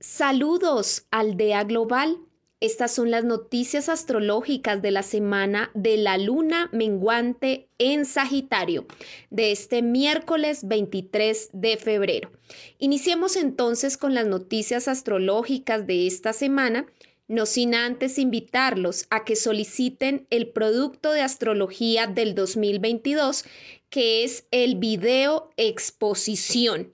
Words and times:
Saludos, 0.00 1.06
Aldea 1.10 1.64
Global. 1.64 2.18
Estas 2.60 2.94
son 2.94 3.10
las 3.10 3.24
noticias 3.24 3.88
astrológicas 3.88 4.82
de 4.82 4.90
la 4.90 5.02
semana 5.02 5.70
de 5.72 5.96
la 5.96 6.18
luna 6.18 6.68
menguante 6.70 7.70
en 7.78 8.04
Sagitario 8.04 8.86
de 9.30 9.52
este 9.52 9.80
miércoles 9.80 10.68
23 10.68 11.48
de 11.54 11.78
febrero. 11.78 12.30
Iniciemos 12.78 13.36
entonces 13.36 13.96
con 13.96 14.14
las 14.14 14.26
noticias 14.26 14.86
astrológicas 14.86 15.86
de 15.86 16.06
esta 16.06 16.34
semana, 16.34 16.86
no 17.26 17.46
sin 17.46 17.74
antes 17.74 18.18
invitarlos 18.18 19.06
a 19.08 19.24
que 19.24 19.34
soliciten 19.34 20.26
el 20.28 20.48
producto 20.48 21.12
de 21.12 21.22
astrología 21.22 22.06
del 22.06 22.34
2022, 22.34 23.46
que 23.88 24.24
es 24.24 24.46
el 24.50 24.76
video 24.76 25.50
exposición 25.56 26.92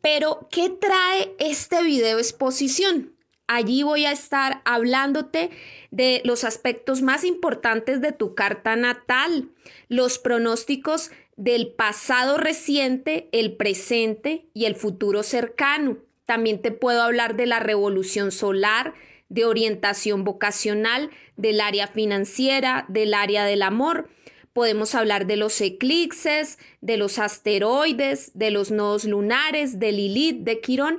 Pero, 0.00 0.48
¿qué 0.50 0.70
trae 0.70 1.34
este 1.38 1.82
video 1.82 2.18
exposición? 2.18 3.14
Allí 3.46 3.82
voy 3.82 4.06
a 4.06 4.12
estar 4.12 4.62
hablándote 4.64 5.50
de 5.90 6.22
los 6.24 6.44
aspectos 6.44 7.02
más 7.02 7.24
importantes 7.24 8.00
de 8.00 8.12
tu 8.12 8.34
carta 8.34 8.74
natal, 8.74 9.50
los 9.88 10.18
pronósticos 10.18 11.10
del 11.36 11.72
pasado 11.72 12.38
reciente, 12.38 13.28
el 13.32 13.56
presente 13.56 14.48
y 14.54 14.64
el 14.64 14.76
futuro 14.76 15.22
cercano. 15.22 15.98
También 16.26 16.62
te 16.62 16.70
puedo 16.70 17.02
hablar 17.02 17.36
de 17.36 17.46
la 17.46 17.60
revolución 17.60 18.32
solar, 18.32 18.94
de 19.28 19.44
orientación 19.44 20.24
vocacional, 20.24 21.10
del 21.36 21.60
área 21.60 21.86
financiera, 21.86 22.86
del 22.88 23.14
área 23.14 23.44
del 23.44 23.62
amor. 23.62 24.08
Podemos 24.52 24.94
hablar 24.94 25.26
de 25.26 25.36
los 25.36 25.60
eclipses, 25.60 26.58
de 26.80 26.96
los 26.96 27.18
asteroides, 27.18 28.30
de 28.34 28.50
los 28.50 28.70
nodos 28.70 29.04
lunares, 29.04 29.80
de 29.80 29.92
Lilith, 29.92 30.44
de 30.44 30.60
Quirón. 30.60 30.98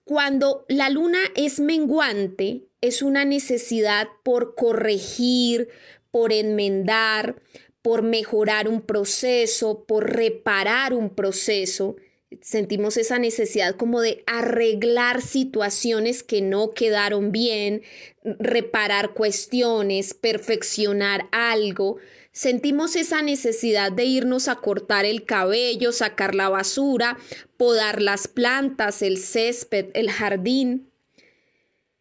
Cuando 0.04 0.66
la 0.68 0.90
luna 0.90 1.20
es 1.36 1.60
menguante, 1.60 2.64
es 2.82 3.04
una 3.04 3.24
necesidad 3.24 4.08
por 4.24 4.56
corregir, 4.56 5.70
por 6.10 6.34
enmendar, 6.34 7.36
por 7.84 8.02
mejorar 8.02 8.68
un 8.68 8.82
proceso, 8.82 9.86
por 9.88 10.12
reparar 10.12 10.96
un 10.96 11.12
proceso. 11.12 11.98
Sentimos 12.42 12.98
esa 12.98 13.20
necesidad 13.20 13.76
como 13.76 14.02
de 14.02 14.24
arreglar 14.26 15.22
situaciones 15.22 16.24
que 16.24 16.42
no 16.42 16.72
quedaron 16.72 17.31
bien, 17.31 17.84
reparar 18.24 19.14
cuestiones, 19.14 20.16
perfeccionar 20.16 21.30
algo 21.31 21.98
sentimos 22.31 22.95
esa 22.95 23.22
necesidad 23.22 23.91
de 23.91 24.06
irnos 24.06 24.47
a 24.47 24.56
cortar 24.56 25.06
el 25.06 25.25
cabello, 25.25 25.91
sacar 25.91 26.35
la 26.35 26.50
basura, 26.50 27.17
podar 27.57 28.01
las 28.01 28.27
plantas, 28.27 29.01
el 29.01 29.18
césped, 29.18 29.88
el 29.94 30.12
jardín. 30.12 30.89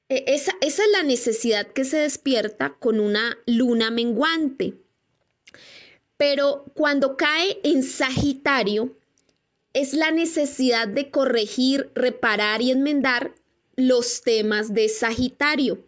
E, 0.08 0.24
esa, 0.28 0.52
esa 0.60 0.82
es 0.82 0.90
la 0.92 1.02
necesidad 1.02 1.66
que 1.66 1.84
se 1.84 1.98
despierta 1.98 2.76
con 2.78 3.00
una 3.00 3.38
luna 3.46 3.90
menguante. 3.90 4.74
Pero 6.16 6.64
cuando 6.74 7.16
cae 7.16 7.58
en 7.62 7.82
Sagitario, 7.82 8.96
es 9.72 9.94
la 9.94 10.10
necesidad 10.10 10.88
de 10.88 11.10
corregir, 11.10 11.90
reparar 11.94 12.62
y 12.62 12.70
enmendar 12.70 13.32
los 13.76 14.22
temas 14.22 14.74
de 14.74 14.88
Sagitario. 14.88 15.84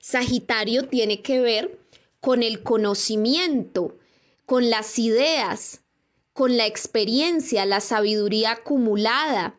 Sagitario 0.00 0.86
tiene 0.86 1.22
que 1.22 1.40
ver 1.40 1.81
con 2.22 2.44
el 2.44 2.62
conocimiento, 2.62 3.98
con 4.46 4.70
las 4.70 4.96
ideas, 5.00 5.80
con 6.32 6.56
la 6.56 6.66
experiencia, 6.66 7.66
la 7.66 7.80
sabiduría 7.80 8.52
acumulada. 8.52 9.58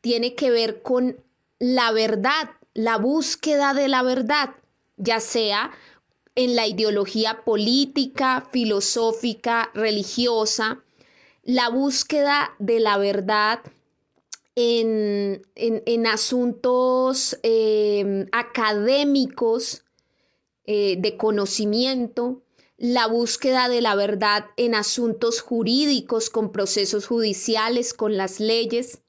Tiene 0.00 0.34
que 0.34 0.50
ver 0.50 0.80
con 0.80 1.22
la 1.58 1.92
verdad, 1.92 2.52
la 2.72 2.96
búsqueda 2.96 3.74
de 3.74 3.88
la 3.88 4.02
verdad, 4.02 4.54
ya 4.96 5.20
sea 5.20 5.72
en 6.36 6.56
la 6.56 6.66
ideología 6.66 7.44
política, 7.44 8.48
filosófica, 8.50 9.70
religiosa, 9.74 10.82
la 11.42 11.68
búsqueda 11.68 12.54
de 12.58 12.80
la 12.80 12.96
verdad 12.96 13.60
en, 14.54 15.42
asuntos 16.06 17.38
eh, 17.42 18.26
académicos, 18.32 19.84
eh, 20.72 20.94
de 20.96 21.16
conocimiento, 21.16 22.44
la 22.76 23.08
búsqueda 23.08 23.68
de 23.68 23.80
la 23.80 23.96
verdad 23.96 24.44
en 24.56 24.76
asuntos 24.76 25.40
jurídicos, 25.40 26.30
con 26.30 26.52
procesos 26.52 27.08
judiciales, 27.08 27.92
con 27.92 28.16
las 28.16 28.38
leyes, 28.38 29.00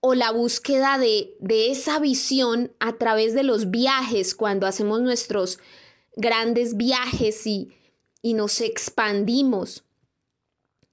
o 0.00 0.16
la 0.16 0.32
búsqueda 0.32 0.98
de, 0.98 1.36
esa 1.70 2.00
visión 2.00 2.72
a 2.80 2.98
través 2.98 3.32
de 3.32 3.44
los 3.44 3.70
viajes, 3.70 4.34
cuando 4.34 4.66
hacemos 4.66 5.00
nuestros 5.02 5.60
grandes 6.16 6.76
viajes 6.76 7.46
y, 7.46 7.70
nos 8.24 8.60
expandimos. 8.60 9.84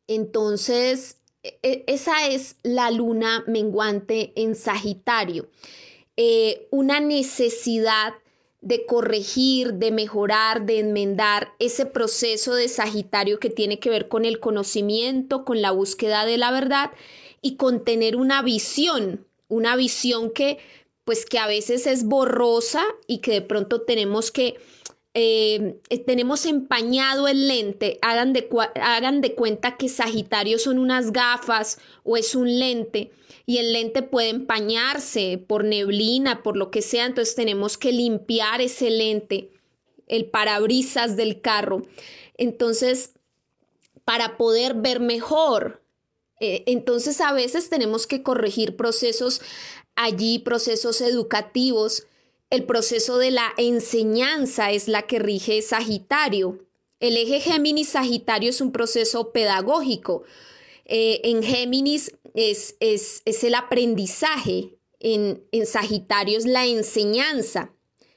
Entonces, 0.05 1.17
e, 1.41 1.57
e, 1.63 1.83
esa 1.87 2.27
es 2.27 2.57
la 2.61 2.91
luna 2.91 3.43
menguante 3.47 4.33
en 4.35 4.53
Sagitario, 4.53 5.49
eh, 6.15 6.67
una 6.69 6.99
necesidad 6.99 8.13
de 8.61 8.85
corregir, 8.85 9.75
de 9.75 9.91
mejorar, 9.91 10.65
de 10.65 10.79
enmendar 10.79 11.53
ese 11.59 11.85
proceso 11.85 12.55
de 12.55 12.67
Sagitario 12.67 13.39
que 13.39 13.49
tiene 13.49 13.79
que 13.79 13.89
ver 13.89 14.07
con 14.09 14.25
el 14.25 14.39
conocimiento, 14.39 15.45
con 15.45 15.61
la 15.61 15.71
búsqueda 15.71 16.25
de 16.25 16.37
la 16.37 16.51
verdad 16.51 16.91
y 17.41 17.55
con 17.55 17.83
tener 17.85 18.15
una 18.15 18.41
visión, 18.41 19.25
una 19.47 19.75
visión 19.75 20.31
que 20.31 20.59
pues 21.05 21.25
que 21.25 21.39
a 21.39 21.47
veces 21.47 21.87
es 21.87 22.03
borrosa 22.03 22.83
y 23.07 23.17
que 23.17 23.31
de 23.31 23.41
pronto 23.41 23.81
tenemos 23.81 24.29
que 24.29 24.57
eh, 25.13 25.79
tenemos 26.05 26.45
empañado 26.45 27.27
el 27.27 27.47
lente, 27.47 27.97
hagan 28.01 28.33
de, 28.33 28.47
hagan 28.81 29.21
de 29.21 29.33
cuenta 29.33 29.75
que 29.77 29.89
Sagitario 29.89 30.59
son 30.59 30.77
unas 30.77 31.11
gafas 31.11 31.79
o 32.03 32.15
es 32.15 32.35
un 32.35 32.59
lente 32.59 33.11
y 33.45 33.57
el 33.57 33.73
lente 33.73 34.03
puede 34.03 34.29
empañarse 34.29 35.43
por 35.47 35.63
neblina, 35.63 36.43
por 36.43 36.55
lo 36.55 36.69
que 36.69 36.83
sea, 36.83 37.07
entonces 37.07 37.33
tenemos 37.33 37.77
que 37.79 37.91
limpiar 37.91 38.61
ese 38.61 38.91
lente, 38.91 39.49
el 40.05 40.25
parabrisas 40.29 41.17
del 41.17 41.41
carro. 41.41 41.81
Entonces, 42.37 43.13
para 44.05 44.37
poder 44.37 44.75
ver 44.75 44.99
mejor, 44.99 45.81
eh, 46.39 46.63
entonces 46.67 47.21
a 47.21 47.33
veces 47.33 47.69
tenemos 47.69 48.05
que 48.05 48.21
corregir 48.21 48.75
procesos 48.75 49.41
allí, 49.95 50.39
procesos 50.39 51.01
educativos. 51.01 52.05
El 52.49 52.63
proceso 52.65 53.19
de 53.19 53.29
la 53.29 53.53
enseñanza 53.57 54.71
es 54.71 54.87
la 54.87 55.03
que 55.03 55.19
rige 55.19 55.61
Sagitario. 55.61 56.65
El 56.99 57.15
eje 57.15 57.39
Géminis-Sagitario 57.39 58.49
es 58.49 58.59
un 58.59 58.71
proceso 58.71 59.31
pedagógico. 59.31 60.23
Eh, 60.85 61.21
en 61.25 61.43
Géminis 61.43 62.11
es, 62.33 62.75
el 62.79 63.55
aprendizaje, 63.55 64.77
en, 64.99 65.43
en 65.51 65.65
Sagitario 65.67 66.39
es 66.39 66.45
la 66.45 66.65
enseñanza. 66.65 67.71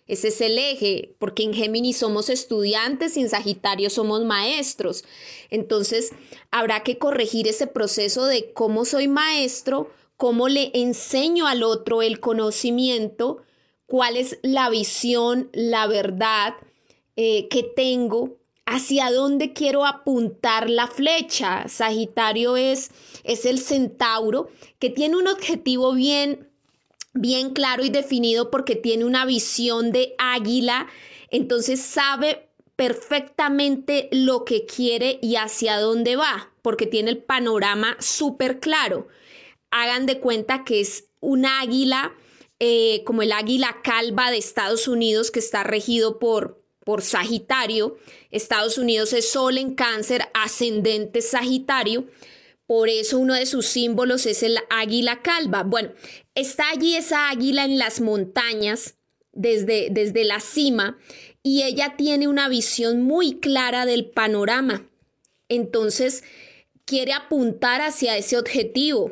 Ese 0.06 0.28
es 0.28 0.40
el 0.40 0.58
eje, 0.58 1.14
porque 1.18 1.42
en 1.42 1.52
Géminis 1.52 1.98
somos 1.98 2.28
estudiantes 2.28 3.16
y 3.16 3.20
en 3.20 3.28
Sagitario 3.28 3.90
somos 3.90 4.24
maestros. 4.24 5.04
Entonces, 5.50 6.10
habrá 6.50 6.82
que 6.82 6.98
corregir 6.98 7.48
ese 7.48 7.66
proceso 7.66 8.24
de 8.24 8.52
cómo 8.52 8.84
soy 8.84 9.08
maestro, 9.08 9.90
cómo 10.16 10.48
le 10.48 10.70
enseño 10.74 11.46
al 11.46 11.62
otro 11.62 12.02
el 12.02 12.18
conocimiento, 12.18 13.42
cuál 13.92 14.16
es 14.16 14.38
la 14.40 14.70
visión, 14.70 15.50
la 15.52 15.86
verdad 15.86 16.54
eh, 17.14 17.46
que 17.48 17.62
tengo 17.62 18.38
hacia 18.64 19.10
dónde 19.10 19.52
quiero 19.52 19.84
apuntar 19.84 20.70
la 20.70 20.86
flecha. 20.86 21.68
Sagitario 21.68 22.56
es, 22.56 22.90
es 23.22 23.44
el 23.44 23.58
centauro 23.58 24.48
que 24.78 24.88
tiene 24.88 25.16
un 25.18 25.28
objetivo 25.28 25.92
bien, 25.92 26.48
bien 27.12 27.50
claro 27.50 27.84
y 27.84 27.90
definido 27.90 28.50
porque 28.50 28.76
tiene 28.76 29.04
una 29.04 29.26
visión 29.26 29.92
de 29.92 30.14
águila, 30.16 30.86
entonces 31.28 31.78
sabe 31.78 32.48
perfectamente 32.76 34.08
lo 34.10 34.46
que 34.46 34.64
quiere 34.64 35.18
y 35.20 35.36
hacia 35.36 35.78
dónde 35.78 36.16
va, 36.16 36.50
porque 36.62 36.86
tiene 36.86 37.10
el 37.10 37.18
panorama 37.18 37.98
súper 38.00 38.58
claro. 38.58 39.08
Hagan 39.70 40.06
de 40.06 40.18
cuenta 40.18 40.64
que 40.64 40.80
es 40.80 41.10
un 41.20 41.44
águila, 41.44 42.14
eh, 42.64 43.02
como 43.02 43.22
el 43.22 43.32
águila 43.32 43.78
calva 43.82 44.30
de 44.30 44.36
Estados 44.36 44.86
Unidos, 44.86 45.32
que 45.32 45.40
está 45.40 45.64
regido 45.64 46.20
por, 46.20 46.62
por 46.84 47.02
Sagitario. 47.02 47.96
Estados 48.30 48.78
Unidos 48.78 49.12
es 49.12 49.28
Sol 49.32 49.58
en 49.58 49.74
cáncer, 49.74 50.28
ascendente 50.32 51.22
Sagitario. 51.22 52.06
Por 52.68 52.88
eso 52.88 53.18
uno 53.18 53.34
de 53.34 53.46
sus 53.46 53.66
símbolos 53.66 54.26
es 54.26 54.44
el 54.44 54.58
águila 54.70 55.22
calva. 55.22 55.64
Bueno, 55.64 55.90
está 56.36 56.70
allí 56.70 56.94
esa 56.94 57.30
águila 57.30 57.64
en 57.64 57.80
las 57.80 58.00
montañas, 58.00 58.94
desde, 59.32 59.88
desde 59.90 60.22
la 60.22 60.38
cima, 60.38 60.98
y 61.42 61.64
ella 61.64 61.96
tiene 61.96 62.28
una 62.28 62.48
visión 62.48 63.02
muy 63.02 63.40
clara 63.40 63.86
del 63.86 64.08
panorama. 64.08 64.88
Entonces, 65.48 66.22
quiere 66.84 67.12
apuntar 67.12 67.80
hacia 67.80 68.16
ese 68.16 68.38
objetivo. 68.38 69.10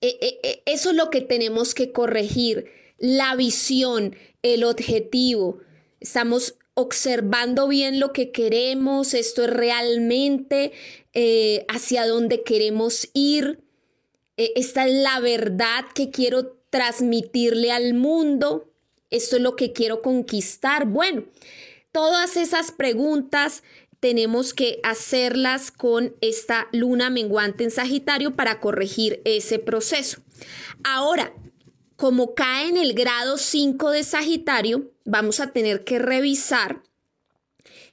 E, 0.00 0.18
e, 0.20 0.40
e, 0.42 0.62
eso 0.66 0.90
es 0.90 0.96
lo 0.96 1.10
que 1.10 1.20
tenemos 1.20 1.74
que 1.74 1.92
corregir, 1.92 2.70
la 2.98 3.34
visión, 3.36 4.16
el 4.42 4.64
objetivo. 4.64 5.60
Estamos 6.00 6.54
observando 6.74 7.68
bien 7.68 8.00
lo 8.00 8.12
que 8.12 8.30
queremos, 8.30 9.14
esto 9.14 9.44
es 9.44 9.50
realmente 9.50 10.72
eh, 11.12 11.64
hacia 11.68 12.06
dónde 12.06 12.42
queremos 12.42 13.08
ir, 13.12 13.60
eh, 14.36 14.52
esta 14.56 14.86
es 14.86 14.94
la 14.94 15.20
verdad 15.20 15.84
que 15.94 16.10
quiero 16.10 16.56
transmitirle 16.70 17.72
al 17.72 17.94
mundo, 17.94 18.72
esto 19.10 19.36
es 19.36 19.42
lo 19.42 19.56
que 19.56 19.72
quiero 19.72 20.02
conquistar. 20.02 20.86
Bueno, 20.86 21.24
todas 21.92 22.36
esas 22.36 22.70
preguntas 22.70 23.62
tenemos 24.00 24.54
que 24.54 24.80
hacerlas 24.82 25.70
con 25.70 26.16
esta 26.22 26.68
luna 26.72 27.10
menguante 27.10 27.64
en 27.64 27.70
Sagitario 27.70 28.34
para 28.34 28.58
corregir 28.58 29.20
ese 29.24 29.58
proceso. 29.58 30.22
Ahora, 30.82 31.34
como 31.96 32.34
cae 32.34 32.68
en 32.68 32.78
el 32.78 32.94
grado 32.94 33.36
5 33.36 33.90
de 33.90 34.04
Sagitario, 34.04 34.90
vamos 35.04 35.38
a 35.38 35.52
tener 35.52 35.84
que 35.84 35.98
revisar 35.98 36.82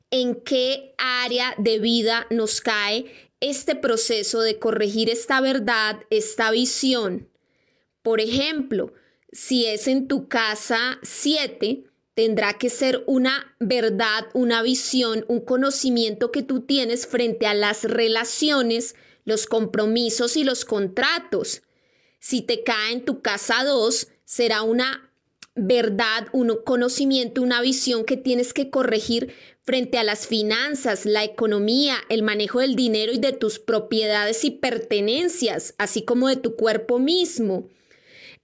en 0.10 0.36
qué 0.36 0.96
área 0.98 1.54
de 1.58 1.80
vida 1.80 2.26
nos 2.30 2.62
cae 2.62 3.12
este 3.42 3.76
proceso 3.76 4.40
de 4.40 4.60
corregir 4.60 5.10
esta 5.10 5.42
verdad, 5.42 6.00
esta 6.10 6.50
visión. 6.52 7.30
Por 8.02 8.22
ejemplo, 8.22 8.94
si 9.34 9.66
es 9.66 9.88
en 9.88 10.08
tu 10.08 10.30
casa 10.30 11.00
7, 11.04 11.84
tendrá 12.18 12.54
que 12.54 12.72
ser 12.72 13.04
una 13.06 13.56
verdad, 13.60 14.26
una 14.34 14.64
visión, 14.64 15.24
un 15.28 15.40
conocimiento 15.40 16.32
que 16.32 16.42
tú 16.42 16.62
tienes 16.62 17.06
frente 17.06 17.46
a 17.46 17.54
las 17.54 17.84
relaciones, 17.84 18.96
los 19.24 19.46
compromisos 19.46 20.36
y 20.36 20.44
los 20.44 20.66
contratos. 20.66 21.62
Si 22.20 22.42
te 22.42 22.64
cae 22.64 22.94
en 22.94 23.06
tu 23.06 23.22
casa 23.22 23.64
2, 23.64 24.08
será 24.26 24.64
una 24.64 25.12
verdad, 25.54 26.28
un 26.32 26.58
conocimiento, 26.66 27.44
una 27.44 27.62
visión 27.62 28.04
que 28.04 28.18
tienes 28.18 28.52
que 28.52 28.72
corregir 28.72 29.36
frente 29.62 30.00
a 30.00 30.04
las 30.04 30.26
finanzas, 30.26 31.06
la 31.06 31.24
economía, 31.24 31.98
el 32.10 32.24
manejo 32.24 32.62
del 32.62 32.76
dinero 32.76 33.14
y 33.14 33.20
de 33.20 33.34
tus 33.34 33.60
propiedades 33.60 34.44
y 34.44 34.50
pertenencias, 34.50 35.76
así 35.78 36.02
como 36.02 36.30
de 36.30 36.38
tu 36.38 36.56
cuerpo 36.56 36.98
mismo. 36.98 37.70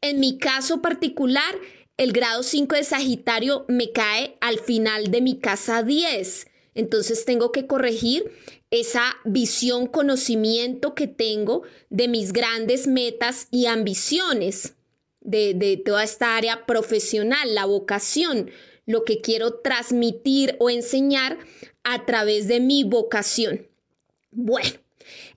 En 0.02 0.20
mi 0.20 0.38
caso 0.38 0.80
particular, 0.80 1.56
el 1.98 2.12
grado 2.12 2.44
5 2.44 2.76
de 2.76 2.84
Sagitario 2.84 3.66
me 3.68 3.92
cae 3.92 4.38
al 4.42 4.60
final 4.60 5.12
de 5.12 5.22
mi 5.22 5.40
casa 5.40 5.84
10. 5.84 6.48
Entonces 6.76 7.26
tengo 7.26 7.52
que 7.52 7.68
corregir 7.68 8.32
esa 8.72 9.16
visión, 9.26 9.86
conocimiento 9.86 10.96
que 10.96 11.08
tengo 11.08 11.62
de 11.90 12.08
mis 12.08 12.34
grandes 12.34 12.88
metas 12.88 13.48
y 13.52 13.68
ambiciones, 13.68 14.74
de, 15.22 15.82
toda 15.86 16.04
esta 16.04 16.36
área 16.36 16.66
profesional, 16.66 17.54
la 17.54 17.66
vocación, 17.66 18.50
lo 18.86 19.06
que 19.06 19.22
quiero 19.22 19.60
transmitir 19.60 20.58
o 20.60 20.70
enseñar 20.70 21.38
a 21.84 22.06
través 22.06 22.48
de 22.48 22.60
mi 22.60 22.84
vocación. 22.84 23.68
Bueno, 24.32 24.72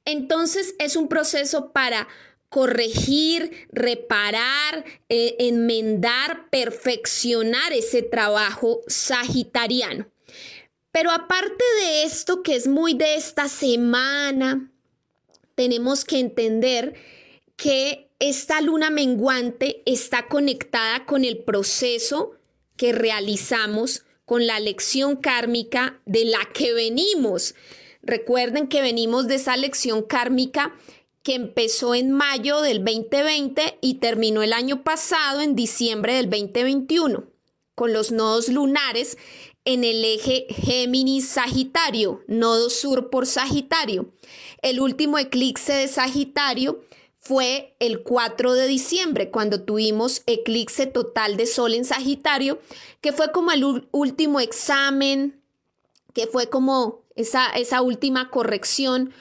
entonces 0.05 0.75
es 0.79 0.97
un 0.97 1.09
proceso 1.09 1.73
para 1.73 2.09
corregir, 2.49 3.67
reparar, 3.71 4.85
eh, 5.09 5.37
enmendar, 5.39 6.49
perfeccionar 6.51 7.73
ese 7.73 8.03
trabajo 8.03 8.81
sagitariano. 8.87 10.07
Pero 10.93 11.11
aparte 11.11 11.65
de 11.81 12.05
esto, 12.05 12.43
que 12.43 12.57
es 12.57 12.67
muy 12.67 12.95
de 12.95 13.17
esta 13.17 13.49
semana, 13.49 14.71
tenemos 15.55 16.05
que 16.05 16.19
entender 16.19 16.95
que 17.57 18.09
esta 18.19 18.61
luna 18.61 18.91
menguante 18.91 19.83
está 19.85 20.27
conectada 20.29 21.05
con 21.05 21.25
el 21.25 21.39
proceso 21.45 22.33
que 22.77 22.93
realizamos, 22.93 24.05
con 24.25 24.47
la 24.47 24.59
lección 24.59 25.17
kármica 25.17 26.01
de 26.07 26.25
la 26.25 26.49
que 26.55 26.73
venimos. 26.73 27.55
Recuerden 28.03 28.69
que 28.69 28.83
venimos 28.83 29.29
de 29.29 29.35
esa 29.35 29.57
lección 29.57 30.03
kármica 30.03 30.75
que 31.27 31.35
empezó 31.35 31.97
en 31.97 32.13
mayo 32.13 32.61
del 32.61 32.85
2020 32.85 33.79
y 33.81 33.95
terminó 33.95 34.45
el 34.45 34.53
año 34.53 34.85
pasado 34.85 35.41
en 35.41 35.57
diciembre 35.57 36.15
del 36.15 36.31
2021, 36.31 37.25
con 37.75 37.93
los 37.93 38.13
nodos 38.13 38.49
lunares 38.49 39.19
en 39.65 39.83
el 39.83 40.05
eje 40.05 40.47
Géminis-Sagitario, 40.51 42.21
nodo 42.29 42.71
sur 42.71 43.11
por 43.11 43.27
Sagitario. 43.27 44.13
El 44.63 44.79
último 44.79 45.19
eclipse 45.19 45.73
de 45.73 45.89
Sagitario 45.89 46.85
fue 47.19 47.75
el 47.81 48.05
4 48.05 48.53
de 48.53 48.69
diciembre, 48.69 49.33
cuando 49.33 49.65
tuvimos 49.65 50.23
eclipse 50.27 50.87
total 50.87 51.37
de 51.37 51.47
Sol 51.47 51.75
en 51.75 51.85
Sagitario, 51.85 52.61
que 53.01 53.13
fue 53.13 53.33
como 53.33 53.51
el 53.51 53.89
último 53.91 54.39
examen, 54.39 55.43
que 56.15 56.29
fue 56.29 56.49
como 56.49 57.03
esa, 57.17 57.51
esa 57.51 57.83
última 57.83 58.31
corrección. 58.31 59.13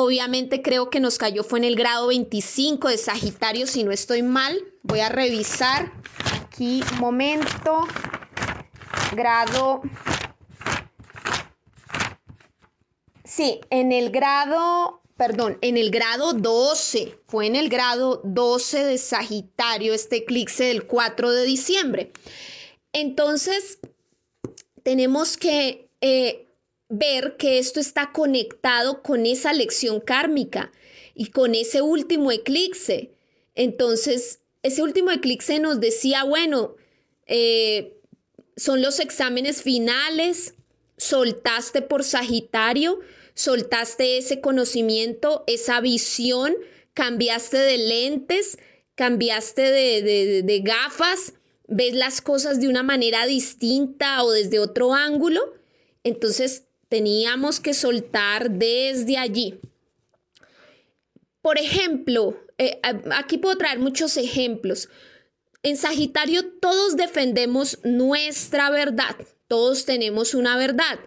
Obviamente 0.00 0.62
creo 0.62 0.90
que 0.90 1.00
nos 1.00 1.18
cayó 1.18 1.42
fue 1.42 1.58
en 1.58 1.64
el 1.64 1.74
grado 1.74 2.06
25 2.06 2.86
de 2.86 2.98
Sagitario, 2.98 3.66
si 3.66 3.82
no 3.82 3.90
estoy 3.90 4.22
mal. 4.22 4.56
Voy 4.84 5.00
a 5.00 5.08
revisar 5.08 5.92
aquí 6.40 6.84
momento. 7.00 7.84
Grado... 9.16 9.82
Sí, 13.24 13.60
en 13.70 13.90
el 13.90 14.10
grado 14.10 15.02
perdón, 15.16 15.58
en 15.62 15.76
el 15.76 15.90
grado 15.90 16.32
12, 16.32 17.18
fue 17.26 17.48
en 17.48 17.56
el 17.56 17.68
grado 17.68 18.20
12 18.22 18.84
de 18.84 18.98
Sagitario 18.98 19.94
este 19.94 20.18
eclipse 20.18 20.66
del 20.66 20.86
4 20.86 21.32
de 21.32 21.44
diciembre. 21.44 22.12
Entonces, 22.92 23.80
tenemos 24.84 25.36
que 25.36 25.90
eh, 26.00 26.47
ver 26.88 27.36
que 27.36 27.58
esto 27.58 27.80
está 27.80 28.12
conectado 28.12 29.02
con 29.02 29.26
esa 29.26 29.52
lección 29.52 30.00
kármica 30.00 30.72
y 31.14 31.26
con 31.30 31.54
ese 31.54 31.82
último 31.82 32.32
eclipse. 32.32 33.12
Entonces, 33.54 34.40
ese 34.62 34.82
último 34.82 35.10
eclipse 35.10 35.58
nos 35.58 35.80
decía, 35.80 36.24
bueno, 36.24 36.76
eh, 37.26 38.00
son 38.56 38.82
los 38.82 39.00
exámenes 39.00 39.62
finales, 39.62 40.54
soltaste 40.96 41.82
por 41.82 42.04
Sagitario, 42.04 43.00
soltaste 43.34 44.18
ese 44.18 44.40
conocimiento, 44.40 45.44
esa 45.46 45.80
visión, 45.80 46.56
cambiaste 46.94 47.56
de 47.56 47.78
lentes, 47.78 48.58
cambiaste 48.96 49.62
de, 49.62 50.62
gafas, 50.64 51.34
ves 51.68 51.94
las 51.94 52.20
cosas 52.20 52.60
de 52.60 52.66
una 52.66 52.82
manera 52.82 53.26
distinta 53.26 54.24
o 54.24 54.32
desde 54.32 54.58
otro 54.58 54.92
ángulo. 54.92 55.54
Entonces 56.02 56.64
teníamos 56.88 57.60
que 57.60 57.74
soltar 57.74 58.50
desde 58.50 59.18
allí. 59.18 59.60
Por 61.42 61.58
ejemplo, 61.58 62.38
eh, 62.58 62.80
aquí 63.12 63.38
puedo 63.38 63.56
traer 63.56 63.78
muchos 63.78 64.16
ejemplos. 64.16 64.88
En 65.62 65.76
Sagitario 65.76 66.52
todos 66.60 66.96
defendemos 66.96 67.78
nuestra 67.84 68.70
verdad, 68.70 69.16
todos 69.46 69.84
tenemos 69.84 70.34
una 70.34 70.56
verdad 70.56 70.98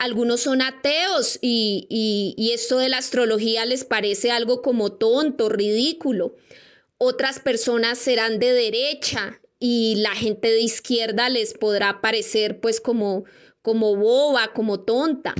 algunos 0.00 0.40
son 0.40 0.62
ateos 0.62 1.38
y, 1.42 2.50
esto 2.54 2.78
de 2.78 2.88
la 2.88 2.96
astrología 2.96 3.66
les 3.66 3.84
parece 3.84 4.30
algo 4.30 4.62
como 4.62 4.92
tonto, 4.92 5.50
ridículo. 5.50 6.36
Otras 6.96 7.38
personas 7.38 7.98
serán 7.98 8.38
de 8.38 8.54
derecha 8.54 9.42
y 9.58 9.96
la 9.96 10.14
gente 10.14 10.50
de 10.50 10.60
izquierda 10.62 11.28
les 11.28 11.52
podrá 11.52 12.00
parecer 12.00 12.60
pues 12.60 12.80
como, 12.80 13.24
como 13.62 13.96
boba, 13.96 14.52
como 14.52 14.80
tonta. 14.80 15.34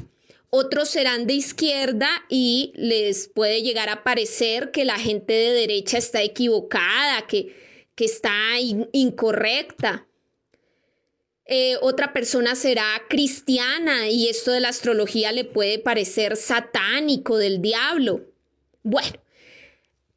Otros 0.50 0.88
serán 0.88 1.26
de 1.26 1.34
izquierda 1.34 2.08
y 2.28 2.72
les 2.74 3.28
puede 3.28 3.62
llegar 3.62 3.88
a 3.88 4.02
parecer 4.02 4.72
que 4.72 4.84
la 4.84 4.98
gente 4.98 5.32
de 5.32 5.52
derecha 5.52 5.98
está 5.98 6.22
equivocada, 6.22 7.26
que, 7.28 7.54
que 7.94 8.04
está 8.04 8.32
incorrecta. 8.92 10.08
Eh, 11.46 11.76
otra 11.80 12.12
persona 12.12 12.54
será 12.54 12.84
cristiana 13.08 14.08
y 14.08 14.28
esto 14.28 14.52
de 14.52 14.60
la 14.60 14.68
astrología 14.68 15.32
le 15.32 15.44
puede 15.44 15.78
parecer 15.78 16.36
satánico 16.36 17.38
del 17.38 17.60
diablo. 17.60 18.26
Bueno, 18.82 19.18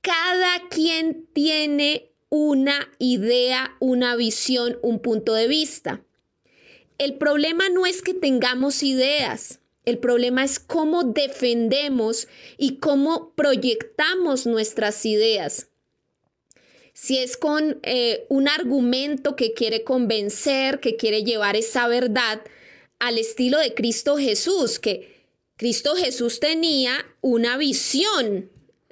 cada 0.01 0.67
quien 0.69 1.27
tiene 1.33 2.11
una 2.29 2.87
idea, 2.99 3.75
una 3.79 4.15
visión, 4.15 4.77
un 4.81 4.99
punto 4.99 5.33
de 5.33 5.47
vista. 5.47 6.03
El 6.97 7.15
problema 7.15 7.69
no 7.69 7.85
es 7.85 8.01
que 8.01 8.13
tengamos 8.13 8.83
ideas, 8.83 9.59
el 9.85 9.97
problema 9.97 10.43
es 10.43 10.59
cómo 10.59 11.03
defendemos 11.03 12.27
y 12.57 12.77
cómo 12.77 13.33
proyectamos 13.35 14.45
nuestras 14.45 15.05
ideas 15.05 15.67
si 16.93 17.17
es 17.17 17.37
con 17.37 17.79
eh, 17.83 18.25
un 18.29 18.47
argumento 18.47 19.35
que 19.35 19.53
quiere 19.53 19.83
convencer, 19.83 20.79
que 20.79 20.95
quiere 20.95 21.23
llevar 21.23 21.55
esa 21.55 21.87
verdad 21.87 22.41
al 22.99 23.17
estilo 23.17 23.57
de 23.57 23.73
Cristo 23.73 24.17
Jesús, 24.17 24.79
que 24.79 25.25
Cristo 25.57 25.95
Jesús 25.95 26.39
tenía 26.39 26.93
una 27.21 27.57
visión. 27.57 28.49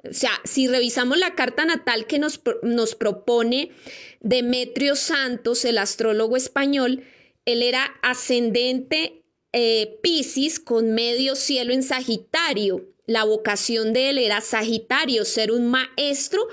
O 0.08 0.12
sea, 0.12 0.32
si 0.44 0.66
revisamos 0.66 1.16
la 1.16 1.34
carta 1.36 1.64
natal 1.64 2.06
que 2.06 2.18
nos, 2.18 2.40
nos 2.62 2.96
propone 2.96 3.70
Demetrio 4.20 4.96
Santos, 4.96 5.64
el 5.64 5.78
astrólogo 5.78 6.36
español, 6.36 7.04
él 7.44 7.62
era 7.62 7.84
ascendente 8.02 9.22
eh, 9.52 9.98
Piscis 10.02 10.58
con 10.60 10.92
medio 10.92 11.36
cielo 11.36 11.72
en 11.72 11.82
Sagitario. 11.82 12.88
La 13.06 13.24
vocación 13.24 13.92
de 13.92 14.10
él 14.10 14.18
era 14.18 14.40
Sagitario, 14.40 15.24
ser 15.24 15.52
un 15.52 15.70
maestro 15.70 16.46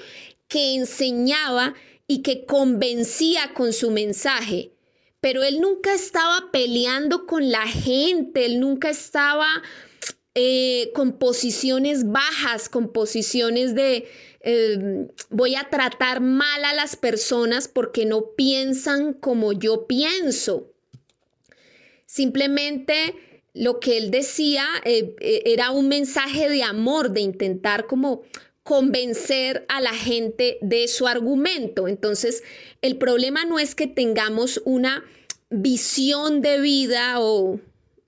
que 0.47 0.75
enseñaba 0.75 1.75
y 2.07 2.23
que 2.23 2.45
convencía 2.45 3.53
con 3.53 3.71
su 3.71 3.91
mensaje. 3.91 4.71
Pero 5.21 5.43
él 5.43 5.61
nunca 5.61 5.93
estaba 5.93 6.49
peleando 6.51 7.25
con 7.25 7.51
la 7.51 7.67
gente, 7.67 8.45
él 8.45 8.59
nunca 8.59 8.89
estaba 8.89 9.47
eh, 10.35 10.91
con 10.93 11.19
posiciones 11.19 12.09
bajas, 12.09 12.67
con 12.67 12.91
posiciones 12.91 13.75
de 13.75 14.07
em, 14.41 15.07
voy 15.29 15.55
a 15.55 15.69
tratar 15.69 16.21
mal 16.21 16.63
a 16.65 16.73
las 16.73 16.95
personas 16.95 17.67
porque 17.67 18.05
no 18.05 18.31
piensan 18.35 19.13
como 19.13 19.53
yo 19.53 19.85
pienso. 19.85 20.71
Simplemente 22.09 23.13
lo 23.53 23.79
que 23.79 23.99
él 23.99 24.09
decía 24.09 24.65
eh, 24.83 25.15
eh, 25.19 25.43
era 25.45 25.69
un 25.69 25.87
mensaje 25.87 26.49
de 26.49 26.63
amor, 26.63 27.11
de 27.11 27.21
intentar 27.21 27.85
como 27.85 28.23
convencer 28.63 29.63
a 29.69 29.79
la 29.79 29.93
gente 29.93 30.57
de 30.61 30.87
su 30.87 31.05
argumento. 31.05 31.87
Entonces, 31.87 32.41
el 32.81 32.97
problema 32.97 33.45
no 33.45 33.59
es 33.59 33.75
que 33.75 33.85
tengamos 33.85 34.59
una 34.65 35.03
visión 35.51 36.41
de 36.41 36.59
vida 36.59 37.19
o, 37.19 37.59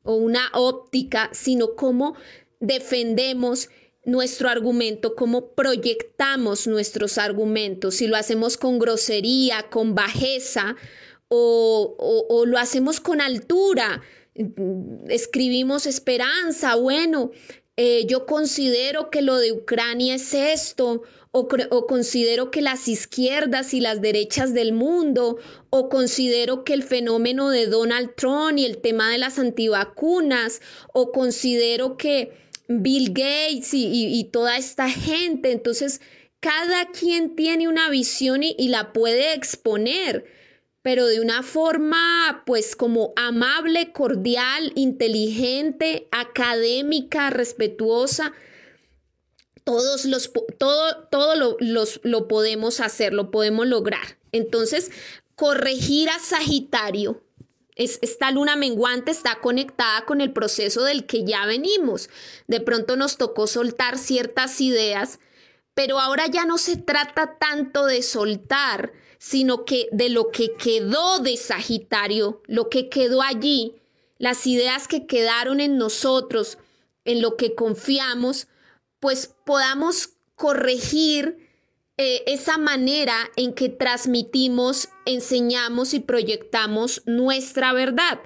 una 0.03 0.49
óptica, 0.55 1.29
sino 1.31 1.75
cómo 1.75 2.15
defendemos 2.59 3.69
nuestro 4.03 4.49
argumento, 4.49 5.13
cómo 5.13 5.53
proyectamos 5.53 6.65
nuestros 6.65 7.19
argumentos, 7.19 7.97
si 7.97 8.07
lo 8.07 8.17
hacemos 8.17 8.57
con 8.57 8.79
grosería, 8.79 9.67
con 9.69 9.93
bajeza 9.93 10.75
o, 11.33 12.25
o 12.29 12.45
lo 12.45 12.57
hacemos 12.57 12.99
con 12.99 13.21
altura. 13.21 14.01
Escribimos 15.07 15.85
esperanza, 15.85 16.75
bueno, 16.75 17.31
eh, 17.77 18.05
yo 18.05 18.25
considero 18.25 19.09
que 19.09 19.21
lo 19.21 19.37
de 19.37 19.53
Ucrania 19.53 20.15
es 20.15 20.33
esto, 20.33 21.03
o, 21.31 21.47
o, 21.69 21.87
considero 21.87 22.51
que 22.51 22.61
las 22.61 22.87
izquierdas 22.87 23.73
y 23.73 23.79
las 23.79 24.01
derechas 24.01 24.53
del 24.53 24.73
mundo, 24.73 25.37
o 25.69 25.87
considero 25.87 26.65
que 26.65 26.73
el 26.73 26.83
fenómeno 26.83 27.49
de 27.49 27.67
Donald 27.67 28.13
Trump 28.15 28.57
y 28.57 28.65
el 28.65 28.79
tema 28.79 29.09
de 29.09 29.17
las 29.17 29.39
antivacunas, 29.39 30.61
o 30.93 31.11
considero 31.11 31.97
que 31.97 32.33
Bill 32.67 33.13
Gates 33.13 33.69
y, 33.73 34.29
toda 34.31 34.57
esta 34.57 34.89
gente, 34.89 35.51
entonces 35.51 36.01
cada 36.41 36.87
quien 36.91 37.35
tiene 37.35 37.67
una 37.67 37.89
visión 37.89 38.43
y 38.43 38.67
la 38.67 38.93
puede 38.93 39.33
exponer 39.33 40.25
pero 40.81 41.05
de 41.05 41.21
una 41.21 41.43
forma 41.43 42.43
pues 42.45 42.75
como 42.75 43.13
amable, 43.15 43.91
cordial, 43.91 44.71
inteligente, 44.75 46.07
académica, 46.11 47.29
respetuosa. 47.29 48.33
Todos 49.63 50.05
los, 50.05 50.31
todo, 50.57 51.07
todo 51.11 51.35
lo, 51.35 51.57
lo 52.03 52.27
podemos 52.27 52.79
hacer, 52.79 53.13
lo 53.13 53.29
podemos 53.29 53.67
lograr. 53.67 54.17
Entonces, 54.31 54.91
corregir 55.35 56.09
a 56.09 56.17
Sagitario, 56.17 57.23
es, 57.75 57.99
esta 58.01 58.31
luna 58.31 58.55
menguante 58.55 59.11
está 59.11 59.39
conectada 59.39 60.05
con 60.05 60.21
el 60.21 60.33
proceso 60.33 60.83
del 60.83 61.05
que 61.05 61.23
ya 61.23 61.45
venimos. 61.45 62.09
De 62.47 62.59
pronto 62.59 62.95
nos 62.95 63.17
tocó 63.17 63.47
soltar 63.47 63.97
ciertas 63.97 64.59
ideas, 64.61 65.19
pero 65.73 65.99
ahora 65.99 66.27
ya 66.27 66.45
no 66.45 66.57
se 66.57 66.77
trata 66.77 67.37
tanto 67.39 67.85
de 67.85 68.01
soltar, 68.01 68.93
sino 69.21 69.65
que 69.65 69.87
de 69.91 70.09
lo 70.09 70.31
que 70.31 70.53
quedó 70.55 71.19
de 71.19 71.37
Sagitario, 71.37 72.41
lo 72.47 72.69
que 72.69 72.89
quedó 72.89 73.21
allí, 73.21 73.75
las 74.17 74.47
ideas 74.47 74.87
que 74.87 75.05
quedaron 75.05 75.59
en 75.59 75.77
nosotros, 75.77 76.57
en 77.05 77.21
lo 77.21 77.37
que 77.37 77.53
confiamos, 77.53 78.47
pues 78.99 79.35
podamos 79.45 80.09
corregir 80.33 81.37
eh, 81.97 82.23
esa 82.25 82.57
manera 82.57 83.15
en 83.35 83.53
que 83.53 83.69
transmitimos, 83.69 84.89
enseñamos 85.05 85.93
y 85.93 85.99
proyectamos 85.99 87.03
nuestra 87.05 87.73
verdad 87.73 88.21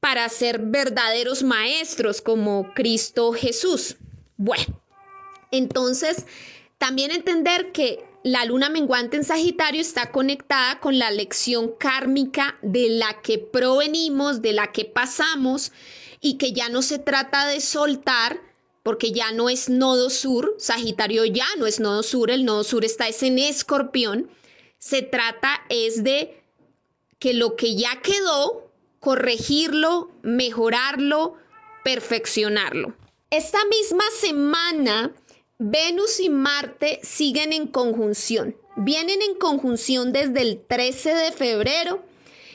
para 0.00 0.26
ser 0.30 0.60
verdaderos 0.60 1.42
maestros 1.42 2.22
como 2.22 2.72
Cristo 2.72 3.32
Jesús. 3.34 3.98
Bueno, 4.38 4.80
entonces 5.50 6.24
también 6.78 7.10
entender 7.10 7.70
que 7.72 8.09
la 8.22 8.44
luna 8.44 8.68
menguante 8.68 9.16
en 9.16 9.24
Sagitario 9.24 9.80
está 9.80 10.10
conectada 10.10 10.80
con 10.80 10.98
la 10.98 11.10
lección 11.10 11.72
kármica 11.78 12.58
de 12.62 12.90
la 12.90 13.20
que 13.22 13.38
provenimos, 13.38 14.42
de 14.42 14.52
la 14.52 14.72
que 14.72 14.84
pasamos 14.84 15.72
y 16.20 16.36
que 16.36 16.52
ya 16.52 16.68
no 16.68 16.82
se 16.82 16.98
trata 16.98 17.46
de 17.46 17.60
soltar, 17.60 18.40
porque 18.82 19.12
ya 19.12 19.32
no 19.32 19.48
es 19.48 19.68
nodo 19.68 20.10
sur, 20.10 20.54
Sagitario 20.58 21.24
ya 21.24 21.46
no 21.58 21.66
es 21.66 21.80
nodo 21.80 22.02
sur, 22.02 22.30
el 22.30 22.44
nodo 22.44 22.64
sur 22.64 22.84
está 22.84 23.06
en 23.08 23.38
escorpión, 23.38 24.30
se 24.78 25.02
trata 25.02 25.62
es 25.68 26.04
de 26.04 26.42
que 27.18 27.34
lo 27.34 27.56
que 27.56 27.74
ya 27.76 28.00
quedó, 28.02 28.70
corregirlo, 28.98 30.10
mejorarlo, 30.22 31.36
perfeccionarlo. 31.84 32.94
Esta 33.30 33.58
misma 33.66 34.04
semana, 34.18 35.14
Venus 35.62 36.20
y 36.20 36.30
Marte 36.30 37.00
siguen 37.02 37.52
en 37.52 37.66
conjunción. 37.66 38.56
Vienen 38.76 39.20
en 39.20 39.34
conjunción 39.34 40.10
desde 40.10 40.40
el 40.40 40.64
13 40.66 41.14
de 41.14 41.32
febrero 41.32 42.02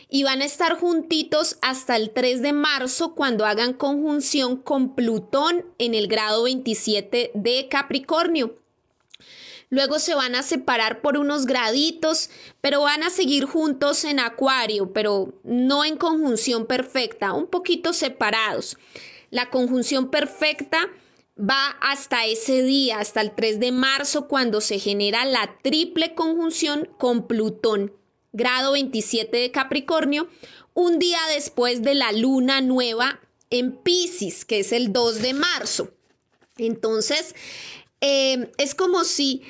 y 0.09 0.23
van 0.23 0.41
a 0.41 0.45
estar 0.45 0.79
juntitos 0.79 1.59
hasta 1.61 1.97
el 1.97 2.09
3 2.09 2.41
de 2.41 2.51
marzo 2.51 3.13
cuando 3.13 3.45
hagan 3.45 3.73
conjunción 3.73 4.57
con 4.57 4.95
Plutón 4.95 5.65
en 5.77 5.93
el 5.93 6.07
grado 6.07 6.45
27 6.45 7.29
de 7.35 7.67
Capricornio. 7.69 8.57
Luego 9.69 9.99
se 9.99 10.15
van 10.15 10.33
a 10.33 10.41
separar 10.41 11.01
por 11.01 11.19
unos 11.19 11.45
graditos, 11.45 12.31
pero 12.59 12.81
van 12.81 13.03
a 13.03 13.11
seguir 13.11 13.45
juntos 13.45 14.03
en 14.03 14.19
Acuario, 14.19 14.93
pero 14.93 15.31
no 15.43 15.85
en 15.85 15.97
conjunción 15.97 16.65
perfecta, 16.65 17.33
un 17.33 17.45
poquito 17.45 17.93
separados. 17.93 18.79
La 19.29 19.51
conjunción 19.51 20.09
perfecta 20.09 20.89
va 21.37 21.69
hasta 21.81 22.25
ese 22.25 22.63
día, 22.63 22.99
hasta 22.99 23.21
el 23.21 23.33
3 23.35 23.59
de 23.59 23.71
marzo, 23.71 24.27
cuando 24.27 24.61
se 24.61 24.79
genera 24.79 25.25
la 25.25 25.57
triple 25.61 26.15
conjunción 26.15 26.89
con 26.97 27.27
Plutón 27.27 27.91
grado 28.35 28.73
27 28.73 29.37
de 29.37 29.51
Capricornio, 29.51 30.27
un 30.73 30.99
día 30.99 31.19
después 31.33 31.81
de 31.81 31.95
la 31.95 32.11
luna 32.11 32.59
nueva 32.59 33.21
en 33.49 33.77
Pisces, 33.77 34.43
que 34.43 34.59
es 34.59 34.73
el 34.73 34.91
2 34.91 35.21
de 35.21 35.33
marzo. 35.33 35.93
Entonces, 36.57 37.33
eh, 38.01 38.51
es 38.57 38.75
como 38.75 39.05
si 39.05 39.41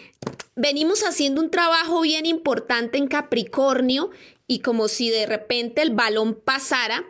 venimos 0.56 1.02
haciendo 1.02 1.42
un 1.42 1.50
trabajo 1.50 2.02
bien 2.02 2.28
importante 2.28 3.00
en 3.00 3.08
Capricornio 3.08 4.12
y 4.48 4.60
como 4.60 4.88
si 4.88 5.10
de 5.10 5.26
repente 5.26 5.82
el 5.82 5.92
balón 5.92 6.36
pasara 6.36 7.04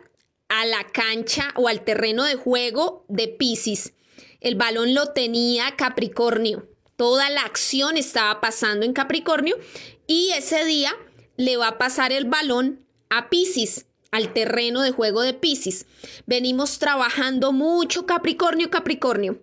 a 0.48 0.64
la 0.64 0.84
cancha 0.84 1.52
o 1.56 1.68
al 1.68 1.84
terreno 1.84 2.24
de 2.24 2.36
juego 2.36 3.04
de 3.08 3.28
Pisces. 3.28 3.92
El 4.40 4.54
balón 4.54 4.94
lo 4.94 5.12
tenía 5.12 5.76
Capricornio. 5.76 6.68
Toda 6.96 7.28
la 7.30 7.42
acción 7.42 7.96
estaba 7.96 8.40
pasando 8.40 8.86
en 8.86 8.92
Capricornio 8.92 9.56
y 10.06 10.30
ese 10.30 10.64
día 10.64 10.94
le 11.36 11.56
va 11.56 11.68
a 11.68 11.78
pasar 11.78 12.12
el 12.12 12.24
balón 12.24 12.86
a 13.10 13.28
Pisces, 13.28 13.86
al 14.10 14.32
terreno 14.32 14.82
de 14.82 14.92
juego 14.92 15.22
de 15.22 15.34
Pisces. 15.34 15.86
Venimos 16.26 16.78
trabajando 16.78 17.52
mucho 17.52 18.06
Capricornio, 18.06 18.70
Capricornio. 18.70 19.42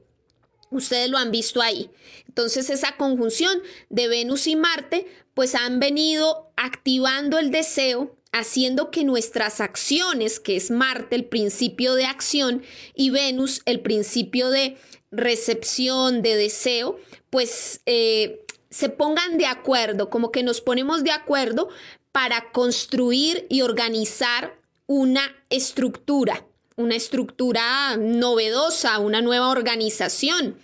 Ustedes 0.71 1.09
lo 1.09 1.17
han 1.17 1.31
visto 1.31 1.61
ahí. 1.61 1.91
Entonces 2.27 2.69
esa 2.71 2.97
conjunción 2.97 3.61
de 3.89 4.07
Venus 4.07 4.47
y 4.47 4.55
Marte 4.55 5.07
pues 5.35 5.53
han 5.55 5.79
venido 5.79 6.51
activando 6.55 7.37
el 7.37 7.51
deseo, 7.51 8.15
haciendo 8.33 8.91
que 8.91 9.05
nuestras 9.05 9.61
acciones, 9.61 10.39
que 10.39 10.57
es 10.57 10.71
Marte 10.71 11.15
el 11.15 11.25
principio 11.25 11.93
de 11.93 12.05
acción 12.05 12.63
y 12.93 13.11
Venus 13.11 13.61
el 13.65 13.79
principio 13.79 14.49
de 14.49 14.77
recepción, 15.11 16.21
de 16.21 16.35
deseo, 16.35 16.99
pues 17.29 17.81
eh, 17.85 18.43
se 18.69 18.89
pongan 18.89 19.37
de 19.37 19.45
acuerdo, 19.45 20.09
como 20.09 20.31
que 20.31 20.43
nos 20.43 20.59
ponemos 20.59 21.03
de 21.03 21.11
acuerdo 21.11 21.69
para 22.11 22.51
construir 22.51 23.45
y 23.49 23.61
organizar 23.61 24.59
una 24.87 25.21
estructura, 25.49 26.45
una 26.75 26.95
estructura 26.95 27.95
novedosa, 27.97 28.97
una 28.97 29.21
nueva 29.21 29.49
organización, 29.49 30.57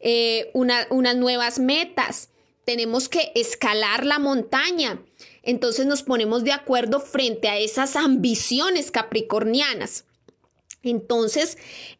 eh, 0.00 0.50
unas 0.52 1.16
nuevas 1.16 1.58
metas. 1.58 2.28
Tenemos 2.66 3.08
que 3.08 3.32
escalar 3.34 4.04
la 4.04 4.18
montaña. 4.18 5.00
Entonces 5.44 5.86
nos 5.86 6.02
ponemos 6.02 6.44
de 6.44 6.52
acuerdo 6.52 7.00
frente 7.00 7.48
a 7.48 7.58
esas 7.58 7.96
ambiciones 7.96 8.90
capricornianas. 8.90 10.04
Entonces, 10.82 11.56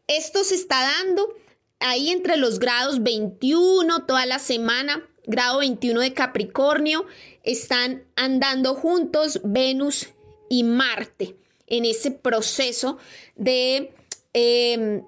esto 0.07 0.43
se 0.43 0.55
está 0.55 0.81
dando 0.81 1.33
ahí 1.79 2.09
entre 2.09 2.37
los 2.37 2.59
grados 2.59 3.01
21 3.01 4.05
toda 4.05 4.25
la 4.25 4.39
semana 4.39 5.03
grado 5.27 5.59
21 5.59 6.01
de 6.01 6.13
Capricornio, 6.13 7.05
están 7.43 8.03
andando 8.15 8.75
juntos 8.75 9.41
Venus 9.43 10.09
y 10.49 10.63
Marte 10.63 11.35
en 11.67 11.85
ese 11.85 12.11
proceso 12.11 12.97
de 13.35 13.93
em, 14.33 15.03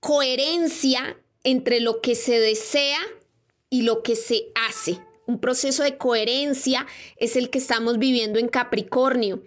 coherencia 0.00 1.18
entre 1.42 1.80
lo 1.80 2.00
que 2.00 2.14
se 2.14 2.38
desea 2.38 3.00
y 3.70 3.82
lo 3.82 4.02
que 4.02 4.16
se 4.16 4.48
hace. 4.54 4.98
Un 5.28 5.40
proceso 5.40 5.82
de 5.82 5.98
coherencia 5.98 6.86
es 7.18 7.36
el 7.36 7.50
que 7.50 7.58
estamos 7.58 7.98
viviendo 7.98 8.38
en 8.38 8.48
Capricornio. 8.48 9.42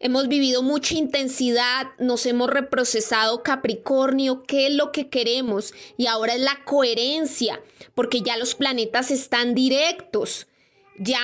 Hemos 0.00 0.26
vivido 0.26 0.64
mucha 0.64 0.96
intensidad, 0.96 1.86
nos 2.00 2.26
hemos 2.26 2.50
reprocesado 2.50 3.44
Capricornio, 3.44 4.42
qué 4.42 4.66
es 4.66 4.74
lo 4.74 4.90
que 4.90 5.08
queremos 5.08 5.72
y 5.96 6.08
ahora 6.08 6.34
es 6.34 6.40
la 6.40 6.64
coherencia, 6.64 7.62
porque 7.94 8.20
ya 8.20 8.36
los 8.36 8.56
planetas 8.56 9.12
están 9.12 9.54
directos. 9.54 10.48
Ya 10.98 11.22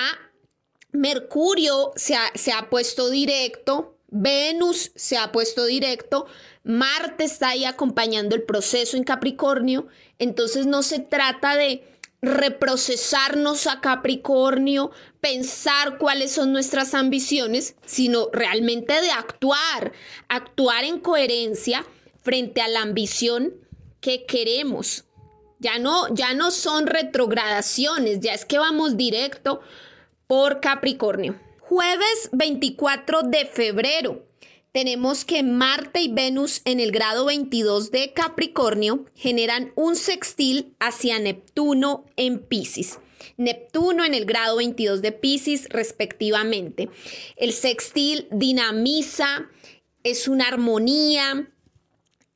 Mercurio 0.93 1.91
se 1.97 2.15
ha, 2.15 2.31
se 2.35 2.53
ha 2.53 2.69
puesto 2.69 3.09
directo, 3.09 3.97
Venus 4.07 4.93
se 4.95 5.17
ha 5.17 5.33
puesto 5.33 5.65
directo, 5.65 6.25
Marte 6.63 7.25
está 7.25 7.49
ahí 7.49 7.65
acompañando 7.65 8.33
el 8.33 8.43
proceso 8.43 8.95
en 8.95 9.03
Capricornio, 9.03 9.87
entonces 10.19 10.67
no 10.67 10.83
se 10.83 10.99
trata 10.99 11.57
de 11.57 11.92
reprocesarnos 12.23 13.67
a 13.67 13.81
Capricornio, 13.81 14.91
pensar 15.19 15.97
cuáles 15.97 16.31
son 16.31 16.53
nuestras 16.53 16.93
ambiciones, 16.93 17.75
sino 17.85 18.29
realmente 18.31 19.01
de 19.01 19.11
actuar, 19.11 19.91
actuar 20.29 20.85
en 20.85 20.99
coherencia 20.99 21.85
frente 22.21 22.61
a 22.61 22.69
la 22.69 22.81
ambición 22.81 23.53
que 23.99 24.25
queremos. 24.25 25.03
Ya 25.59 25.79
no, 25.79 26.13
ya 26.15 26.33
no 26.33 26.51
son 26.51 26.87
retrogradaciones, 26.87 28.21
ya 28.21 28.33
es 28.33 28.45
que 28.45 28.57
vamos 28.57 28.95
directo 28.95 29.59
por 30.25 30.61
Capricornio. 30.61 31.39
Jueves 31.59 32.29
24 32.31 33.23
de 33.23 33.45
febrero 33.45 34.25
tenemos 34.73 35.23
que 35.23 35.43
Marte 35.43 36.01
y 36.01 36.11
Venus 36.11 36.61
en 36.65 36.79
el 36.79 36.91
grado 36.91 37.25
22 37.25 37.91
de 37.91 38.11
Capricornio 38.11 39.05
generan 39.15 39.71
un 39.75 39.95
sextil 39.95 40.75
hacia 40.79 41.19
Neptuno 41.19 42.05
en 42.17 42.39
Pisces. 42.39 42.99
Neptuno 43.37 44.03
en 44.03 44.15
el 44.15 44.25
grado 44.25 44.57
22 44.57 45.03
de 45.03 45.11
Pisces 45.11 45.69
respectivamente. 45.69 46.89
El 47.37 47.53
sextil 47.53 48.27
dinamiza, 48.31 49.47
es 50.01 50.27
una 50.27 50.47
armonía. 50.47 51.49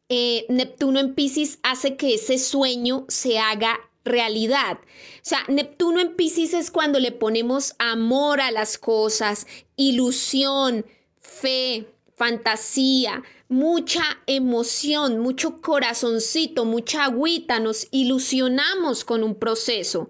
Eh, 0.08 0.46
Neptuno 0.48 1.00
en 1.00 1.16
Pisces 1.16 1.58
hace 1.64 1.98
que 1.98 2.14
ese 2.14 2.38
sueño 2.38 3.06
se 3.10 3.40
haga 3.40 3.80
realidad. 4.06 4.78
O 4.78 5.24
sea, 5.24 5.44
Neptuno 5.50 6.00
en 6.00 6.16
Pisces 6.16 6.54
es 6.54 6.70
cuando 6.70 7.00
le 7.00 7.12
ponemos 7.12 7.74
amor 7.80 8.42
a 8.42 8.52
las 8.52 8.78
cosas, 8.78 9.48
ilusión, 9.76 10.86
fe, 11.20 11.88
fantasía, 12.18 13.24
mucha 13.48 14.04
emoción, 14.26 15.20
mucho 15.20 15.62
corazoncito, 15.62 16.66
mucha 16.66 17.06
agüita, 17.06 17.60
nos 17.60 17.88
ilusionamos 17.92 19.06
con 19.06 19.24
un 19.24 19.36
proceso. 19.36 20.10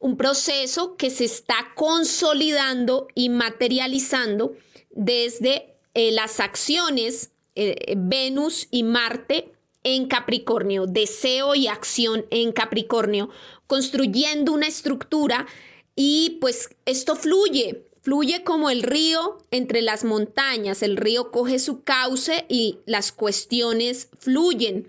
Un 0.00 0.16
proceso 0.16 0.96
que 0.96 1.08
se 1.08 1.24
está 1.24 1.54
consolidando 1.76 3.06
y 3.14 3.28
materializando 3.28 4.56
desde 4.90 5.76
eh, 5.94 6.10
las 6.10 6.40
acciones 6.40 7.30
eh, 7.54 7.94
Venus 7.96 8.66
y 8.72 8.82
Marte 8.82 9.52
en 9.84 10.08
Capricornio, 10.08 10.86
deseo 10.86 11.54
y 11.54 11.68
acción 11.68 12.26
en 12.30 12.50
Capricornio, 12.50 13.30
construyendo 13.68 14.52
una 14.52 14.66
estructura 14.66 15.46
y 15.94 16.38
pues 16.40 16.70
esto 16.86 17.14
fluye, 17.14 17.86
Fluye 18.02 18.44
como 18.44 18.70
el 18.70 18.82
río 18.82 19.38
entre 19.50 19.82
las 19.82 20.04
montañas, 20.04 20.82
el 20.82 20.96
río 20.96 21.30
coge 21.30 21.58
su 21.58 21.82
cauce 21.82 22.46
y 22.48 22.78
las 22.86 23.12
cuestiones 23.12 24.08
fluyen. 24.18 24.88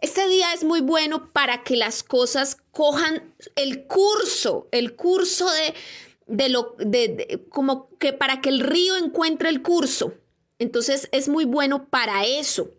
Este 0.00 0.26
día 0.28 0.52
es 0.52 0.64
muy 0.64 0.80
bueno 0.80 1.32
para 1.32 1.62
que 1.62 1.76
las 1.76 2.02
cosas 2.02 2.56
cojan 2.72 3.32
el 3.54 3.86
curso, 3.86 4.66
el 4.72 4.96
curso 4.96 5.48
de, 5.50 5.74
de 6.26 6.48
lo, 6.48 6.74
de, 6.78 7.44
como 7.48 7.88
que 7.98 8.12
para 8.12 8.40
que 8.40 8.48
el 8.48 8.60
río 8.60 8.96
encuentre 8.96 9.48
el 9.50 9.62
curso. 9.62 10.14
Entonces 10.58 11.08
es 11.12 11.28
muy 11.28 11.44
bueno 11.44 11.86
para 11.88 12.26
eso. 12.26 12.72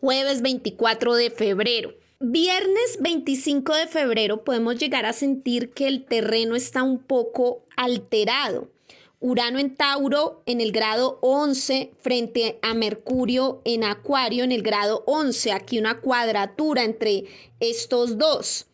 Jueves 0.00 0.40
24 0.40 1.14
de 1.14 1.30
febrero. 1.30 1.94
Viernes 2.18 2.98
25 3.00 3.74
de 3.74 3.86
febrero 3.88 4.42
podemos 4.44 4.76
llegar 4.76 5.04
a 5.04 5.12
sentir 5.12 5.70
que 5.70 5.86
el 5.86 6.04
terreno 6.04 6.54
está 6.54 6.82
un 6.82 6.98
poco 6.98 7.64
alterado. 7.76 8.70
Urano 9.22 9.60
en 9.60 9.76
Tauro 9.76 10.42
en 10.46 10.60
el 10.60 10.72
grado 10.72 11.20
11 11.22 11.92
frente 12.00 12.58
a 12.60 12.74
Mercurio 12.74 13.62
en 13.64 13.84
Acuario 13.84 14.42
en 14.42 14.50
el 14.50 14.62
grado 14.62 15.04
11. 15.06 15.52
Aquí 15.52 15.78
una 15.78 16.00
cuadratura 16.00 16.82
entre 16.82 17.24
estos 17.60 18.18
dos. 18.18 18.66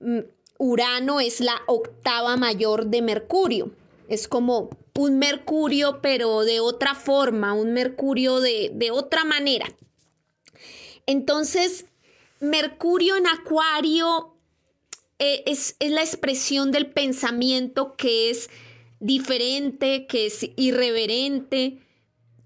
Mm, 0.00 0.18
Urano 0.58 1.20
es 1.20 1.40
la 1.40 1.56
octava 1.66 2.36
mayor 2.36 2.86
de 2.86 3.00
Mercurio. 3.00 3.70
Es 4.08 4.28
como 4.28 4.68
un 4.94 5.18
Mercurio 5.18 6.00
pero 6.02 6.44
de 6.44 6.60
otra 6.60 6.94
forma, 6.94 7.54
un 7.54 7.72
Mercurio 7.72 8.40
de, 8.40 8.70
de 8.74 8.90
otra 8.90 9.24
manera. 9.24 9.74
Entonces, 11.06 11.86
Mercurio 12.40 13.16
en 13.16 13.26
Acuario 13.26 14.34
eh, 15.18 15.44
es, 15.46 15.76
es 15.78 15.90
la 15.92 16.02
expresión 16.02 16.72
del 16.72 16.90
pensamiento 16.90 17.96
que 17.96 18.28
es 18.28 18.50
diferente, 19.00 20.06
que 20.06 20.26
es 20.26 20.50
irreverente, 20.56 21.78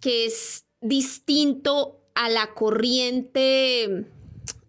que 0.01 0.27
es 0.27 0.67
distinto 0.81 2.01
a 2.15 2.29
la 2.29 2.55
corriente, 2.55 4.07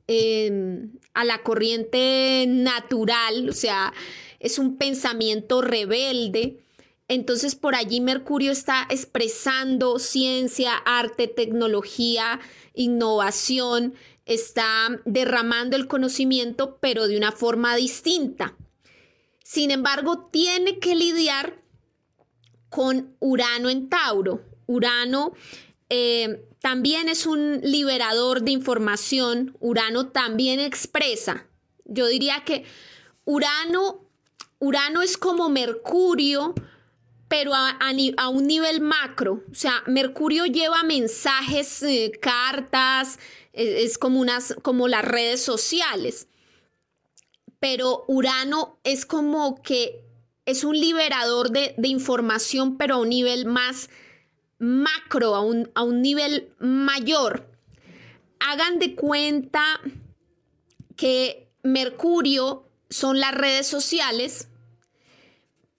em, 0.08 0.92
a 1.14 1.26
la 1.26 1.44
corriente 1.44 2.46
natural, 2.48 3.50
o 3.50 3.54
sea, 3.54 3.94
es 4.40 4.60
un 4.60 4.78
pensamiento 4.78 5.62
rebelde. 5.62 6.60
Entonces 7.08 7.56
por 7.56 7.76
allí 7.76 8.00
Mercurio 8.00 8.52
está 8.52 8.88
expresando 8.90 10.00
ciencia, 10.00 10.76
arte, 10.76 11.28
tecnología, 11.28 12.40
innovación, 12.74 13.94
está 14.26 15.02
derramando 15.06 15.76
el 15.76 15.88
conocimiento, 15.88 16.78
pero 16.80 17.08
de 17.08 17.18
una 17.18 17.32
forma 17.32 17.76
distinta. 17.76 18.56
Sin 19.44 19.72
embargo, 19.72 20.30
tiene 20.32 20.80
que 20.80 20.96
lidiar 20.96 21.63
con 22.74 23.16
Urano 23.20 23.70
en 23.70 23.88
Tauro. 23.88 24.42
Urano 24.66 25.34
eh, 25.90 26.44
también 26.60 27.08
es 27.08 27.28
un 27.28 27.62
liberador 27.62 28.42
de 28.42 28.50
información. 28.50 29.56
Urano 29.60 30.08
también 30.08 30.60
expresa. 30.60 31.46
Yo 31.86 32.08
diría 32.08 32.44
que 32.44 32.66
Urano, 33.26 34.08
Urano 34.58 35.04
es 35.04 35.20
como 35.20 35.50
Mercurio, 35.50 36.56
pero 37.28 37.52
a, 37.54 38.30
un 38.30 38.48
nivel 38.48 38.82
macro. 38.82 39.44
O 39.52 39.56
sea, 39.56 39.84
Mercurio 39.86 40.48
lleva 40.48 40.82
mensajes, 40.82 41.84
eh, 41.84 42.12
cartas, 42.20 43.20
es, 43.52 43.92
es 43.92 43.98
como, 44.00 44.20
unas, 44.20 44.56
como 44.64 44.88
las 44.88 45.06
redes 45.06 45.44
sociales. 45.44 46.28
Pero 47.60 48.04
Urano 48.08 48.80
es 48.84 49.06
como 49.06 49.62
que 49.62 50.04
es 50.46 50.64
un 50.64 50.80
liberador 50.80 51.52
de, 51.52 51.76
información, 51.84 52.78
pero 52.78 52.96
a 52.96 52.98
un 53.00 53.10
nivel 53.10 53.46
más 53.46 53.90
macro, 54.60 55.36
a 55.36 55.42
un, 55.42 55.72
a 55.76 55.84
un 55.84 56.02
nivel 56.02 56.54
mayor. 56.60 57.50
Hagan 58.40 58.80
de 58.80 58.96
cuenta 58.96 59.64
que 60.96 61.50
Mercurio 61.64 62.70
son 62.90 63.20
las 63.20 63.34
redes 63.34 63.68
sociales, 63.68 64.50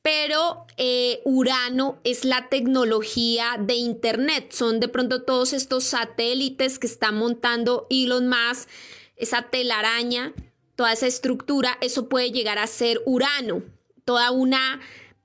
pero 0.00 0.66
eh, 0.76 1.20
Urano 1.24 1.98
es 2.04 2.24
la 2.24 2.48
tecnología 2.48 3.56
de 3.58 3.74
Internet. 3.74 4.52
Son 4.52 4.80
de 4.80 4.88
pronto 4.88 5.22
todos 5.22 5.52
estos 5.52 5.84
satélites 5.84 6.78
que 6.78 6.86
está 6.86 7.12
montando 7.12 7.86
Elon 7.90 8.28
Musk, 8.28 8.68
esa 9.16 9.42
telaraña, 9.42 10.32
toda 10.74 10.92
esa 10.92 11.06
estructura, 11.06 11.78
eso 11.80 12.08
puede 12.08 12.32
llegar 12.32 12.58
a 12.58 12.66
ser 12.66 13.00
Urano 13.06 13.62
toda 14.04 14.30
una 14.30 14.80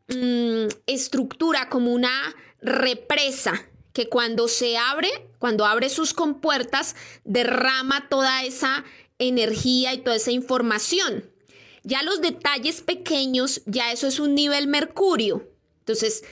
mm, 0.07 0.67
estructura 0.87 1.69
como 1.69 1.93
una 1.93 2.35
represa 2.61 3.65
que 3.93 4.07
cuando 4.07 4.47
se 4.47 4.77
abre, 4.77 5.09
cuando 5.39 5.65
abre 5.65 5.89
sus 5.89 6.13
compuertas, 6.13 6.95
derrama 7.23 8.07
toda 8.09 8.43
esa 8.43 8.85
energía 9.17 9.93
y 9.93 9.99
toda 9.99 10.15
esa 10.15 10.31
información. 10.31 11.29
Ya 11.83 12.03
los 12.03 12.21
detalles 12.21 12.81
pequeños, 12.81 13.61
ya 13.65 13.91
eso 13.91 14.07
es 14.07 14.19
un 14.19 14.35
nivel 14.35 14.67
mercurio. 14.67 15.49
Entonces, 15.79 16.23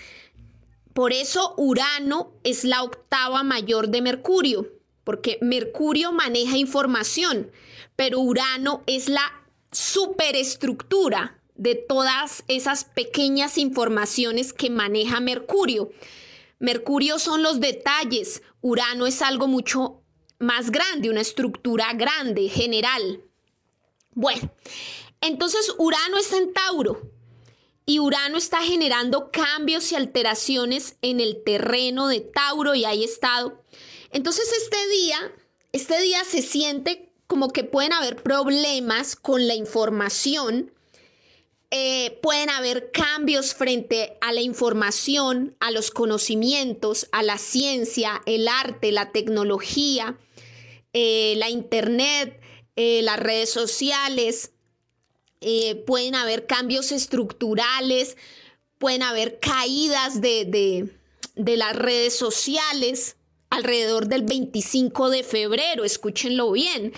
por 0.94 1.14
eso 1.14 1.54
Urano 1.58 2.34
es 2.44 2.64
la 2.64 2.84
octava 2.84 3.44
mayor 3.44 3.90
de 3.90 4.02
Mercurio, 4.02 4.68
porque 5.04 5.38
Mercurio 5.42 6.12
maneja 6.12 6.58
información, 6.58 7.52
pero 7.96 8.20
Urano 8.20 8.84
es 8.88 9.08
la 9.08 9.32
superestructura, 9.72 11.40
de 11.58 11.76
todas 11.76 12.44
esas 12.48 12.86
pequeñas 12.86 13.58
informaciones 13.58 14.54
que 14.54 14.70
maneja 14.70 15.20
Mercurio. 15.20 15.92
Mercurio 16.60 17.20
son 17.20 17.44
los 17.44 17.60
detalles, 17.60 18.42
Urano 18.62 19.06
es 19.06 19.22
algo 19.22 19.48
mucho 19.48 20.02
más 20.40 20.72
grande, 20.72 21.10
una 21.10 21.22
estructura 21.22 21.94
grande, 21.94 22.50
general. 22.50 23.24
Bueno, 24.14 24.52
entonces 25.22 25.74
Urano 25.78 26.18
está 26.18 26.38
en 26.38 26.54
Tauro 26.54 27.12
y 27.86 28.00
Urano 28.00 28.38
está 28.38 28.62
generando 28.62 29.32
cambios 29.32 29.92
y 29.92 29.96
alteraciones 29.96 30.98
en 31.02 31.20
el 31.20 31.44
terreno 31.44 32.08
de 32.08 32.22
Tauro 32.22 32.76
y 32.76 32.86
hay 32.86 33.04
estado. 33.04 33.64
Entonces 34.12 34.52
este 34.62 34.88
día, 34.90 35.18
este 35.72 36.02
día 36.02 36.24
se 36.24 36.42
siente 36.42 37.12
como 37.28 37.50
que 37.50 37.64
pueden 37.64 37.94
haber 37.94 38.22
problemas 38.24 39.16
con 39.16 39.48
la 39.48 39.56
información 39.56 40.72
eh, 41.70 42.18
pueden 42.22 42.50
haber 42.50 42.92
cambios 42.92 43.54
frente 43.54 44.18
a 44.22 44.32
la 44.32 44.42
información, 44.42 45.58
a 45.60 45.70
los 45.72 45.92
conocimientos, 45.92 47.08
a 47.12 47.24
la 47.24 47.38
ciencia, 47.38 48.22
el 48.26 48.48
arte, 48.48 48.94
la 48.94 49.12
tecnología, 49.12 50.18
eh, 50.94 51.34
la 51.36 51.50
internet, 51.50 52.40
eh, 52.78 53.02
las 53.04 53.20
redes 53.20 53.50
sociales. 53.50 54.52
pueden 55.86 56.16
haber 56.16 56.48
cambios 56.48 56.92
estructurales, 56.92 58.18
pueden 58.80 59.04
haber 59.04 59.40
caídas 59.40 60.20
de, 60.22 60.90
de 61.36 61.58
las 61.58 61.76
redes 61.76 62.16
sociales 62.16 63.18
alrededor 63.50 64.08
del 64.08 64.24
25 64.24 65.10
de 65.10 65.24
febrero, 65.24 65.84
escúchenlo 65.84 66.52
bien. 66.52 66.94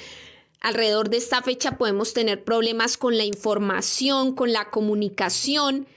Alrededor 0.62 1.10
de 1.10 1.17
esta 1.17 1.41
fecha 1.41 1.78
podemos 1.78 2.13
tener 2.13 2.43
problemas 2.43 2.98
con 2.98 3.17
la 3.17 3.24
información, 3.24 4.36
con 4.36 4.52
la 4.52 4.69
comunicación, 4.69 5.88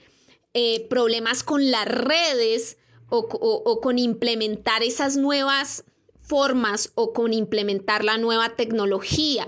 eh, 0.53 0.87
problemas 0.89 1.43
con 1.43 1.69
las 1.69 1.85
redes 1.85 2.77
o, 3.09 3.79
con 3.81 3.99
implementar 3.99 4.81
esas 4.81 5.17
nuevas 5.17 5.83
formas 6.21 6.91
o 6.95 7.13
con 7.13 7.33
implementar 7.33 8.03
la 8.03 8.17
nueva 8.17 8.55
tecnología. 8.55 9.45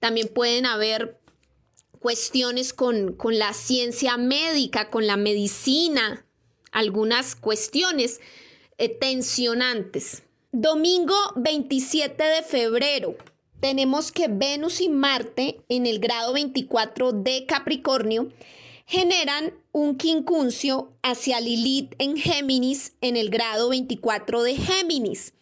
También 0.00 0.28
pueden 0.28 0.66
haber 0.66 1.18
cuestiones 1.98 2.72
con, 2.72 3.14
con, 3.14 3.38
la 3.38 3.54
ciencia 3.54 4.16
médica, 4.16 4.90
con 4.90 5.06
la 5.06 5.16
medicina, 5.16 6.26
algunas 6.72 7.36
cuestiones 7.36 8.20
eh, 8.78 8.88
tensionantes. 8.88 10.22
Domingo 10.52 11.14
27 11.36 12.22
de 12.22 12.42
febrero, 12.42 13.16
tenemos 13.60 14.10
que 14.10 14.28
Venus 14.28 14.80
y 14.80 14.88
Marte 14.88 15.60
en 15.68 15.86
el 15.86 15.98
grado 15.98 16.32
24 16.32 17.12
de 17.12 17.46
Capricornio 17.46 18.30
generan 18.86 19.54
un 19.70 19.96
quincuncio 19.96 20.92
hacia 21.02 21.40
Lilith 21.40 21.94
en 21.98 22.16
Géminis 22.16 22.94
en 23.00 23.16
el 23.16 23.30
grado 23.30 23.68
24 23.68 24.42
de 24.42 24.56
Géminis. 24.56 25.34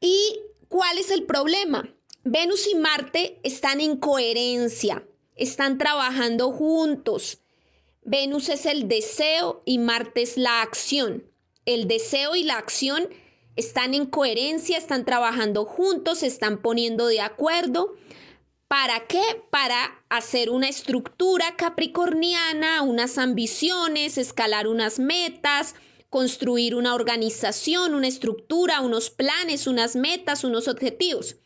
¿Y 0.00 0.40
cuál 0.68 0.98
es 0.98 1.10
el 1.10 1.24
problema? 1.24 1.88
Venus 2.24 2.66
y 2.66 2.74
Marte 2.74 3.38
están 3.42 3.80
en 3.80 3.96
coherencia, 3.96 5.06
están 5.36 5.78
trabajando 5.78 6.50
juntos. 6.50 7.42
Venus 8.02 8.48
es 8.48 8.66
el 8.66 8.88
deseo 8.88 9.62
y 9.64 9.78
Marte 9.78 10.22
es 10.22 10.36
la 10.36 10.62
acción. 10.62 11.30
El 11.66 11.86
deseo 11.86 12.34
y 12.34 12.42
la 12.42 12.58
acción 12.58 13.08
están 13.56 13.94
en 13.94 14.06
coherencia, 14.06 14.78
están 14.78 15.04
trabajando 15.04 15.64
juntos, 15.64 16.18
se 16.18 16.26
están 16.26 16.60
poniendo 16.60 17.06
de 17.06 17.20
acuerdo. 17.20 17.94
¿Para 18.68 19.06
qué? 19.06 19.22
Para 19.50 20.04
hacer 20.08 20.50
una 20.50 20.68
estructura 20.68 21.54
capricorniana, 21.56 22.82
unas 22.82 23.18
ambiciones, 23.18 24.18
escalar 24.18 24.66
unas 24.66 24.98
metas, 24.98 25.74
construir 26.10 26.74
una 26.74 26.94
organización, 26.94 27.94
una 27.94 28.08
estructura, 28.08 28.80
unos 28.80 29.10
planes, 29.10 29.66
unas 29.66 29.96
metas, 29.96 30.44
unos 30.44 30.68
objetivos. 30.68 31.36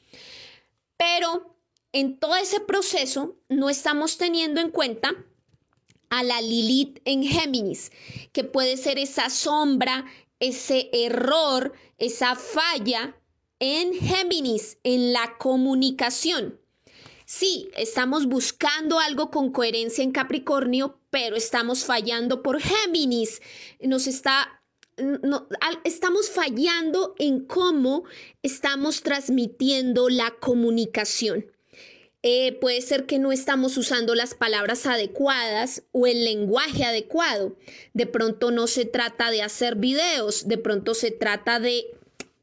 Pero 0.97 1.57
en 1.93 2.19
todo 2.19 2.37
ese 2.37 2.61
proceso 2.61 3.37
no 3.49 3.71
estamos 3.71 4.19
teniendo 4.19 4.61
en 4.61 4.71
cuenta 4.71 5.15
a 6.11 6.23
la 6.23 6.41
Lilith 6.41 7.01
en 7.05 7.23
Géminis, 7.23 7.93
que 8.33 8.45
puede 8.45 8.77
ser 8.77 8.99
esa 8.99 9.31
sombra, 9.31 10.07
ese 10.41 10.91
error, 10.93 11.73
esa 11.99 12.37
falla 12.37 13.17
en 13.59 13.95
Géminis, 13.95 14.79
en 14.85 15.13
la 15.13 15.37
comunicación. 15.39 16.61
Sí, 17.25 17.69
estamos 17.77 18.27
buscando 18.27 19.01
algo 19.01 19.31
con 19.31 19.53
coherencia 19.53 20.03
en 20.03 20.13
Capricornio, 20.13 20.99
pero 21.11 21.37
estamos 21.37 21.85
fallando 21.85 22.43
por 22.43 22.61
Géminis. 22.61 23.43
Nos 23.81 24.07
está 24.07 24.55
estamos 25.85 26.31
fallando 26.31 27.15
en 27.19 27.47
cómo 27.47 28.05
estamos 28.43 29.03
transmitiendo 29.03 30.09
la 30.09 30.33
comunicación. 30.41 31.47
Eh, 32.23 32.59
puede 32.61 32.81
ser 32.81 33.07
que 33.07 33.21
no 33.21 33.31
estamos 33.31 33.77
usando 33.77 34.17
las 34.17 34.35
palabras 34.35 34.87
adecuadas 34.87 35.85
o 35.93 36.07
el 36.07 36.25
lenguaje 36.25 36.85
adecuado. 36.85 37.57
De 37.95 38.07
pronto 38.07 38.51
no 38.51 38.67
se 38.67 38.85
trata 38.85 39.31
de 39.31 39.43
hacer 39.43 39.77
videos, 39.77 40.49
de 40.49 40.59
pronto 40.59 40.95
se 40.95 41.13
trata 41.13 41.61
de 41.61 41.87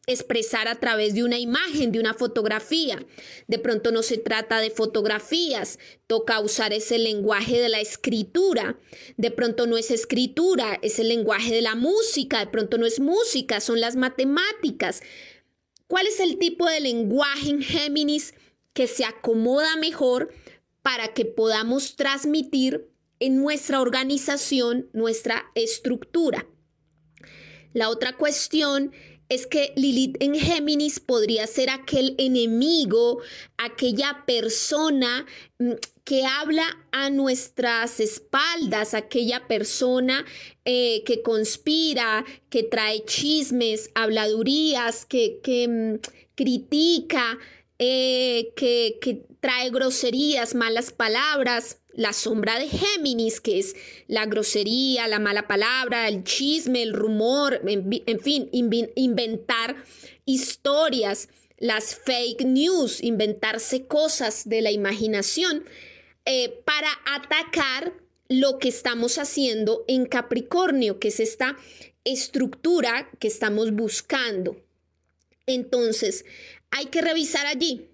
expresar 0.08 0.68
a 0.68 0.76
través 0.76 1.14
de 1.14 1.24
una 1.24 1.40
imagen, 1.40 1.92
de 1.92 2.00
una 2.00 2.14
fotografía. 2.14 3.06
De 3.48 3.60
pronto 3.60 3.92
no 3.92 4.02
se 4.02 4.18
trata 4.18 4.62
de 4.62 4.70
fotografías, 4.70 5.78
toca 6.08 6.40
usar 6.40 6.72
ese 6.72 6.98
lenguaje 6.98 7.60
de 7.60 7.68
la 7.68 7.82
escritura. 7.82 8.80
De 9.18 9.32
pronto 9.32 9.68
no 9.68 9.78
es 9.78 9.92
escritura, 9.92 10.80
es 10.84 11.00
el 11.00 11.10
lenguaje 11.10 11.54
de 11.54 11.62
la 11.62 11.76
música, 11.76 12.40
de 12.40 12.48
pronto 12.48 12.78
no 12.78 12.86
es 12.86 13.02
música, 13.02 13.60
son 13.60 13.82
las 13.82 13.98
matemáticas. 13.98 15.02
¿Cuál 15.88 16.08
es 16.08 16.20
el 16.20 16.38
tipo 16.38 16.68
de 16.70 16.80
lenguaje 16.80 17.50
en 17.50 17.62
Géminis 17.62 18.34
que 18.76 18.86
se 18.86 19.06
acomoda 19.06 19.78
mejor 19.78 20.32
para 20.84 21.16
que 21.16 21.26
podamos 21.26 21.96
transmitir 21.96 22.92
en 23.20 23.42
nuestra 23.42 23.82
organización 23.82 24.90
nuestra 24.94 25.46
estructura? 25.56 26.46
La 27.74 27.90
otra 27.90 28.18
cuestión 28.18 28.92
es 29.30 29.48
que 29.48 29.74
Lilith 29.76 30.18
en 30.20 30.36
Géminis 30.36 31.00
podría 31.00 31.48
ser 31.48 31.70
aquel 31.70 32.16
enemigo, 32.18 33.22
aquella 33.58 34.24
persona 34.28 35.26
mm, 35.58 35.72
que 36.04 36.26
habla 36.26 36.66
a 36.92 37.10
nuestras 37.10 38.00
espaldas, 38.00 38.94
aquella 38.94 39.48
persona 39.48 40.24
eh, 40.66 41.04
que 41.06 41.24
conspira, 41.24 42.24
que 42.50 42.62
trae 42.64 43.04
chismes, 43.06 43.90
habladurías, 43.96 45.06
que, 45.06 45.40
mm, 45.68 46.08
critica, 46.36 47.40
eh, 47.80 48.54
que, 48.56 49.26
trae 49.40 49.70
groserías, 49.70 50.56
malas 50.56 50.92
palabras 50.92 51.78
la 51.94 52.14
sombra 52.14 52.60
de 52.60 52.68
Géminis, 52.68 53.40
que 53.40 53.60
es 53.60 53.76
la 54.08 54.26
grosería, 54.26 55.08
la 55.08 55.20
mala 55.20 55.48
palabra, 55.48 56.08
el 56.10 56.24
chisme, 56.24 56.82
el 56.82 56.94
rumor, 56.94 57.62
en, 57.66 58.20
fin, 58.20 58.50
inventar 58.52 59.78
historias, 60.26 61.30
las 61.58 61.96
fake 61.96 62.44
news, 62.44 63.02
inventarse 63.02 63.88
cosas 63.88 64.50
de 64.50 64.62
la 64.62 64.72
imaginación 64.72 65.64
eh, 66.26 66.62
para 66.66 66.90
atacar 67.06 67.94
lo 68.28 68.58
que 68.58 68.68
estamos 68.68 69.18
haciendo 69.18 69.86
en 69.88 70.06
Capricornio, 70.06 71.00
que 71.00 71.10
es 71.10 71.20
esta 71.20 71.56
estructura 72.04 73.10
que 73.20 73.28
estamos 73.28 73.72
buscando. 73.72 74.58
Entonces, 75.48 76.26
hay 76.71 76.86
que 76.88 77.01
revisar 77.01 77.45
allí 77.45 77.89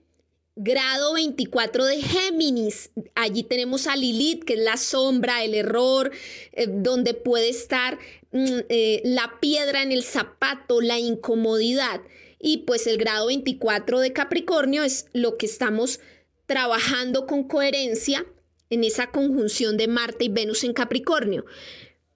Grado 0.55 1.13
24 1.13 1.85
de 1.85 2.01
Géminis. 2.01 2.91
Allí 3.15 3.43
tenemos 3.43 3.87
a 3.87 3.95
Lilith, 3.95 4.43
que 4.43 4.53
es 4.53 4.59
la 4.59 4.75
sombra, 4.75 5.43
el 5.43 5.55
error, 5.55 6.11
eh, 6.51 6.67
donde 6.67 7.13
puede 7.13 7.49
estar 7.49 7.97
mm, 8.31 8.59
eh, 8.67 9.01
la 9.05 9.39
piedra 9.39 9.81
en 9.81 9.93
el 9.93 10.03
zapato, 10.03 10.81
la 10.81 10.99
incomodidad. 10.99 12.01
Y 12.37 12.59
pues 12.59 12.85
el 12.85 12.97
grado 12.97 13.27
24 13.27 14.01
de 14.01 14.11
Capricornio 14.11 14.83
es 14.83 15.05
lo 15.13 15.37
que 15.37 15.45
estamos 15.45 16.01
trabajando 16.47 17.27
con 17.27 17.45
coherencia 17.45 18.25
en 18.69 18.83
esa 18.83 19.09
conjunción 19.09 19.77
de 19.77 19.87
Marte 19.87 20.25
y 20.25 20.29
Venus 20.29 20.65
en 20.65 20.73
Capricornio. 20.73 21.45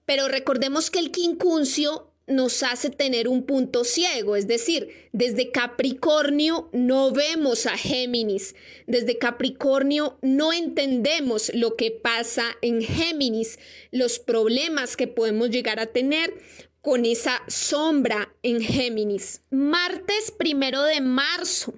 Pero 0.04 0.28
recordemos 0.28 0.90
que 0.90 0.98
el 0.98 1.10
quincuncio 1.10 2.12
nos 2.26 2.62
hace 2.62 2.90
tener 2.90 3.28
un 3.28 3.44
punto 3.44 3.84
ciego, 3.84 4.36
es 4.36 4.48
decir, 4.48 5.08
desde 5.12 5.52
Capricornio 5.52 6.68
no 6.72 7.12
vemos 7.12 7.66
a 7.66 7.76
Géminis, 7.76 8.54
desde 8.86 9.18
Capricornio 9.18 10.18
no 10.22 10.52
entendemos 10.52 11.52
lo 11.54 11.76
que 11.76 11.90
pasa 11.90 12.44
en 12.62 12.82
Géminis, 12.82 13.58
los 13.92 14.18
problemas 14.18 14.96
que 14.96 15.06
podemos 15.06 15.50
llegar 15.50 15.78
a 15.78 15.86
tener 15.86 16.34
con 16.80 17.04
esa 17.04 17.42
sombra 17.48 18.32
en 18.42 18.60
Géminis. 18.60 19.42
Martes 19.50 20.30
primero 20.30 20.82
de 20.82 21.00
marzo. 21.00 21.74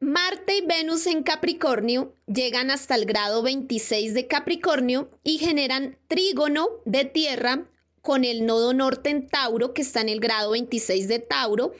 Marte 0.00 0.58
y 0.58 0.60
Venus 0.60 1.06
en 1.06 1.22
Capricornio 1.22 2.14
llegan 2.26 2.70
hasta 2.70 2.94
el 2.94 3.06
grado 3.06 3.42
26 3.42 4.12
de 4.12 4.26
Capricornio 4.26 5.10
y 5.22 5.38
generan 5.38 5.96
trígono 6.08 6.68
de 6.84 7.06
tierra 7.06 7.66
con 8.04 8.22
el 8.22 8.44
nodo 8.44 8.74
norte 8.74 9.08
en 9.08 9.26
Tauro, 9.26 9.72
que 9.72 9.80
está 9.80 10.02
en 10.02 10.10
el 10.10 10.20
grado 10.20 10.50
26 10.50 11.08
de 11.08 11.20
Tauro, 11.20 11.72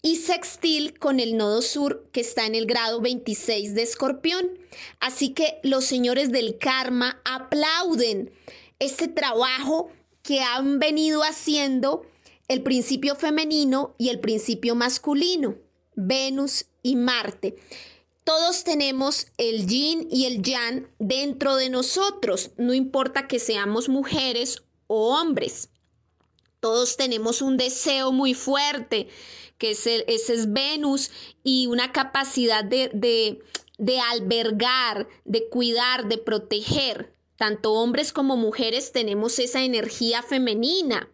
y 0.00 0.16
sextil 0.16 0.98
con 0.98 1.20
el 1.20 1.36
nodo 1.36 1.60
sur, 1.60 2.08
que 2.12 2.22
está 2.22 2.46
en 2.46 2.54
el 2.54 2.64
grado 2.64 3.02
26 3.02 3.74
de 3.74 3.82
Escorpión. 3.82 4.58
Así 5.00 5.34
que 5.34 5.60
los 5.62 5.84
señores 5.84 6.32
del 6.32 6.56
karma 6.56 7.20
aplauden 7.26 8.30
este 8.78 9.06
trabajo 9.06 9.90
que 10.22 10.40
han 10.40 10.78
venido 10.78 11.22
haciendo 11.22 12.06
el 12.48 12.62
principio 12.62 13.14
femenino 13.14 13.94
y 13.98 14.08
el 14.08 14.18
principio 14.18 14.74
masculino, 14.74 15.56
Venus 15.94 16.64
y 16.82 16.96
Marte. 16.96 17.54
Todos 18.24 18.64
tenemos 18.64 19.26
el 19.36 19.66
yin 19.66 20.08
y 20.10 20.24
el 20.24 20.42
yang 20.42 20.88
dentro 20.98 21.54
de 21.54 21.68
nosotros, 21.68 22.50
no 22.56 22.72
importa 22.72 23.28
que 23.28 23.38
seamos 23.38 23.88
mujeres 23.88 24.62
o 24.86 25.14
hombres. 25.14 25.70
Todos 26.60 26.96
tenemos 26.96 27.42
un 27.42 27.56
deseo 27.56 28.12
muy 28.12 28.34
fuerte, 28.34 29.08
que 29.58 29.70
es 29.70 29.86
ese 29.86 30.34
es 30.34 30.52
Venus, 30.52 31.10
y 31.44 31.66
una 31.66 31.92
capacidad 31.92 32.64
de, 32.64 32.90
de, 32.92 33.40
de 33.78 34.00
albergar, 34.00 35.08
de 35.24 35.48
cuidar, 35.48 36.08
de 36.08 36.18
proteger. 36.18 37.14
Tanto 37.36 37.72
hombres 37.72 38.12
como 38.12 38.36
mujeres 38.36 38.92
tenemos 38.92 39.38
esa 39.38 39.62
energía 39.62 40.22
femenina. 40.22 41.10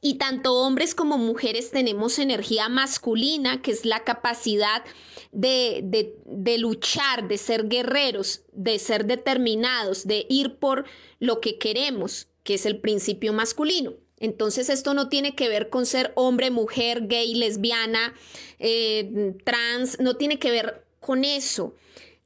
Y 0.00 0.14
tanto 0.14 0.54
hombres 0.54 0.94
como 0.94 1.18
mujeres 1.18 1.70
tenemos 1.70 2.18
energía 2.18 2.68
masculina, 2.68 3.62
que 3.62 3.72
es 3.72 3.84
la 3.84 4.04
capacidad 4.04 4.84
de, 5.32 5.80
de, 5.82 6.14
de, 6.24 6.58
luchar, 6.58 7.26
de 7.26 7.38
ser 7.38 7.68
guerreros, 7.68 8.42
de 8.52 8.78
ser 8.78 9.06
determinados, 9.06 10.06
de 10.06 10.26
ir 10.28 10.58
por 10.58 10.84
lo 11.18 11.40
que 11.40 11.58
queremos 11.58 12.28
que 12.46 12.54
es 12.54 12.64
el 12.64 12.78
principio 12.78 13.34
masculino. 13.34 13.92
Entonces 14.18 14.70
esto 14.70 14.94
no 14.94 15.10
tiene 15.10 15.34
que 15.34 15.50
ver 15.50 15.68
con 15.68 15.84
ser 15.84 16.12
hombre, 16.14 16.50
mujer, 16.50 17.06
gay, 17.06 17.34
lesbiana, 17.34 18.14
eh, 18.58 19.34
trans, 19.44 20.00
no 20.00 20.16
tiene 20.16 20.38
que 20.38 20.50
ver 20.50 20.86
con 21.00 21.24
eso. 21.24 21.74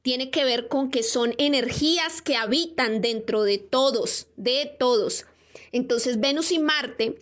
Tiene 0.01 0.29
que 0.29 0.45
ver 0.45 0.67
con 0.67 0.89
que 0.89 1.03
son 1.03 1.33
energías 1.37 2.21
que 2.21 2.37
habitan 2.37 3.01
dentro 3.01 3.43
de 3.43 3.57
todos, 3.57 4.27
de 4.37 4.73
todos. 4.79 5.25
Entonces 5.71 6.19
Venus 6.19 6.51
y 6.51 6.59
Marte 6.59 7.19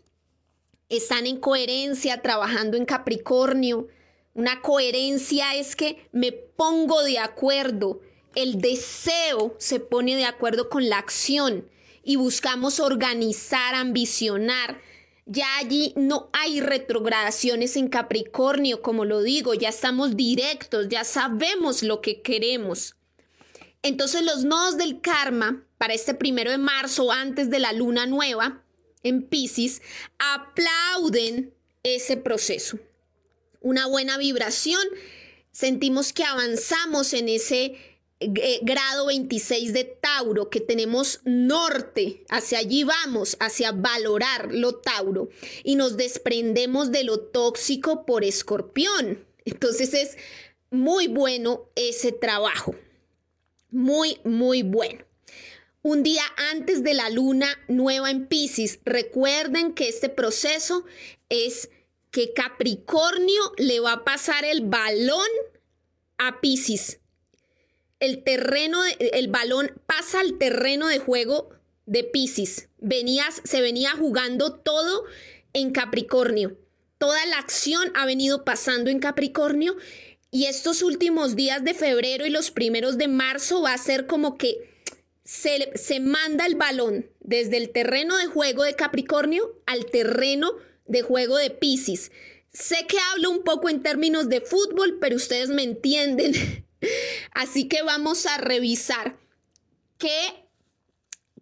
están 0.89 1.25
en 1.25 1.37
coherencia, 1.37 2.21
trabajando 2.21 2.77
en 2.77 2.85
Capricornio. 2.85 3.87
Una 4.33 4.61
coherencia 4.61 5.55
es 5.55 5.75
que 5.75 6.07
me 6.11 6.31
pongo 6.31 7.01
de 7.03 7.17
acuerdo, 7.19 8.01
el 8.35 8.61
deseo 8.61 9.55
se 9.57 9.79
pone 9.79 10.15
de 10.15 10.25
acuerdo 10.25 10.69
con 10.69 10.89
la 10.89 10.99
acción 10.99 11.65
y 12.03 12.15
buscamos 12.15 12.79
organizar, 12.79 13.75
ambicionar, 13.75 14.81
ya 15.25 15.57
allí 15.57 15.93
no 15.95 16.29
hay 16.33 16.59
retrogradaciones 16.59 17.75
en 17.75 17.87
Capricornio, 17.87 18.81
como 18.81 19.05
lo 19.05 19.21
digo, 19.21 19.53
ya 19.53 19.69
estamos 19.69 20.17
directos, 20.17 20.87
ya 20.89 21.03
sabemos 21.03 21.83
lo 21.83 22.01
que 22.01 22.21
queremos. 22.21 22.95
Entonces 23.83 24.23
los 24.23 24.43
nodos 24.43 24.77
del 24.77 25.01
karma 25.01 25.63
para 25.77 25.93
este 25.93 26.13
primero 26.13 26.49
de 26.49 26.57
marzo, 26.57 27.11
antes 27.11 27.49
de 27.49 27.59
la 27.59 27.73
luna 27.73 28.07
nueva 28.07 28.63
en 29.03 29.21
Pisces, 29.21 29.81
aplauden 30.17 31.53
ese 31.83 32.17
proceso. 32.17 32.79
Una 33.61 33.87
buena 33.87 34.17
vibración, 34.17 34.81
sentimos 35.51 36.11
que 36.11 36.23
avanzamos 36.23 37.13
en 37.13 37.29
ese 37.29 37.77
eh, 38.21 38.59
grado 38.63 39.05
26 39.05 39.71
de 39.71 39.85
Tauro, 39.85 40.49
que 40.49 40.59
tenemos 40.59 41.21
norte, 41.23 42.25
hacia 42.29 42.59
allí 42.59 42.83
vamos, 42.83 43.37
hacia 43.39 43.71
valorar 43.71 44.53
lo 44.53 44.75
Tauro, 44.75 45.29
y 45.63 45.75
nos 45.75 45.95
desprendemos 45.95 46.91
de 46.91 47.05
lo 47.05 47.21
tóxico 47.21 48.05
por 48.05 48.25
escorpión. 48.25 49.25
Entonces 49.45 49.93
es 49.93 50.17
muy 50.69 51.07
bueno 51.07 51.69
ese 51.75 52.11
trabajo, 52.11 52.75
muy, 53.71 54.19
muy 54.25 54.63
bueno. 54.63 55.05
Un 55.81 56.03
día 56.03 56.23
antes 56.51 56.83
de 56.83 56.93
la 56.93 57.09
luna 57.09 57.47
nueva 57.69 58.11
en 58.11 58.27
Pisces, 58.27 58.79
recuerden 58.83 59.73
que 59.73 59.87
este 59.87 60.09
proceso 60.09 60.83
es 61.29 61.69
que 62.11 62.33
Capricornio 62.33 63.53
le 63.57 63.79
va 63.79 63.93
a 63.93 64.03
pasar 64.03 64.43
el 64.43 64.65
balón 64.65 65.29
a 66.17 66.41
Pisces 66.41 66.98
el 67.99 68.23
terreno, 68.23 68.79
el 68.99 69.27
balón 69.27 69.71
pasa 69.85 70.19
al 70.19 70.37
terreno 70.37 70.87
de 70.87 70.99
juego 70.99 71.49
de 71.85 72.03
Pisces. 72.03 72.69
Venías, 72.77 73.41
se 73.43 73.61
venía 73.61 73.91
jugando 73.91 74.53
todo 74.53 75.05
en 75.53 75.71
Capricornio. 75.71 76.57
Toda 76.97 77.25
la 77.25 77.37
acción 77.37 77.91
ha 77.95 78.05
venido 78.05 78.45
pasando 78.45 78.89
en 78.89 78.99
Capricornio 78.99 79.75
y 80.31 80.45
estos 80.45 80.81
últimos 80.83 81.35
días 81.35 81.63
de 81.63 81.73
febrero 81.73 82.25
y 82.25 82.29
los 82.29 82.51
primeros 82.51 82.97
de 82.97 83.07
marzo 83.07 83.61
va 83.61 83.73
a 83.73 83.77
ser 83.77 84.05
como 84.05 84.37
que 84.37 84.69
se, 85.23 85.71
se 85.75 85.99
manda 85.99 86.45
el 86.45 86.55
balón 86.55 87.09
desde 87.19 87.57
el 87.57 87.71
terreno 87.71 88.17
de 88.17 88.27
juego 88.27 88.63
de 88.63 88.75
Capricornio 88.75 89.59
al 89.65 89.85
terreno 89.85 90.51
de 90.85 91.01
juego 91.01 91.37
de 91.37 91.49
Pisces. 91.49 92.11
Sé 92.51 92.85
que 92.87 92.97
hablo 93.11 93.29
un 93.29 93.43
poco 93.43 93.69
en 93.69 93.81
términos 93.81 94.27
de 94.29 94.41
fútbol, 94.41 94.97
pero 94.99 95.15
ustedes 95.15 95.49
me 95.49 95.63
entienden. 95.63 96.33
Así 97.31 97.67
que 97.67 97.81
vamos 97.83 98.25
a 98.25 98.37
revisar 98.37 99.17
qué, 99.97 100.45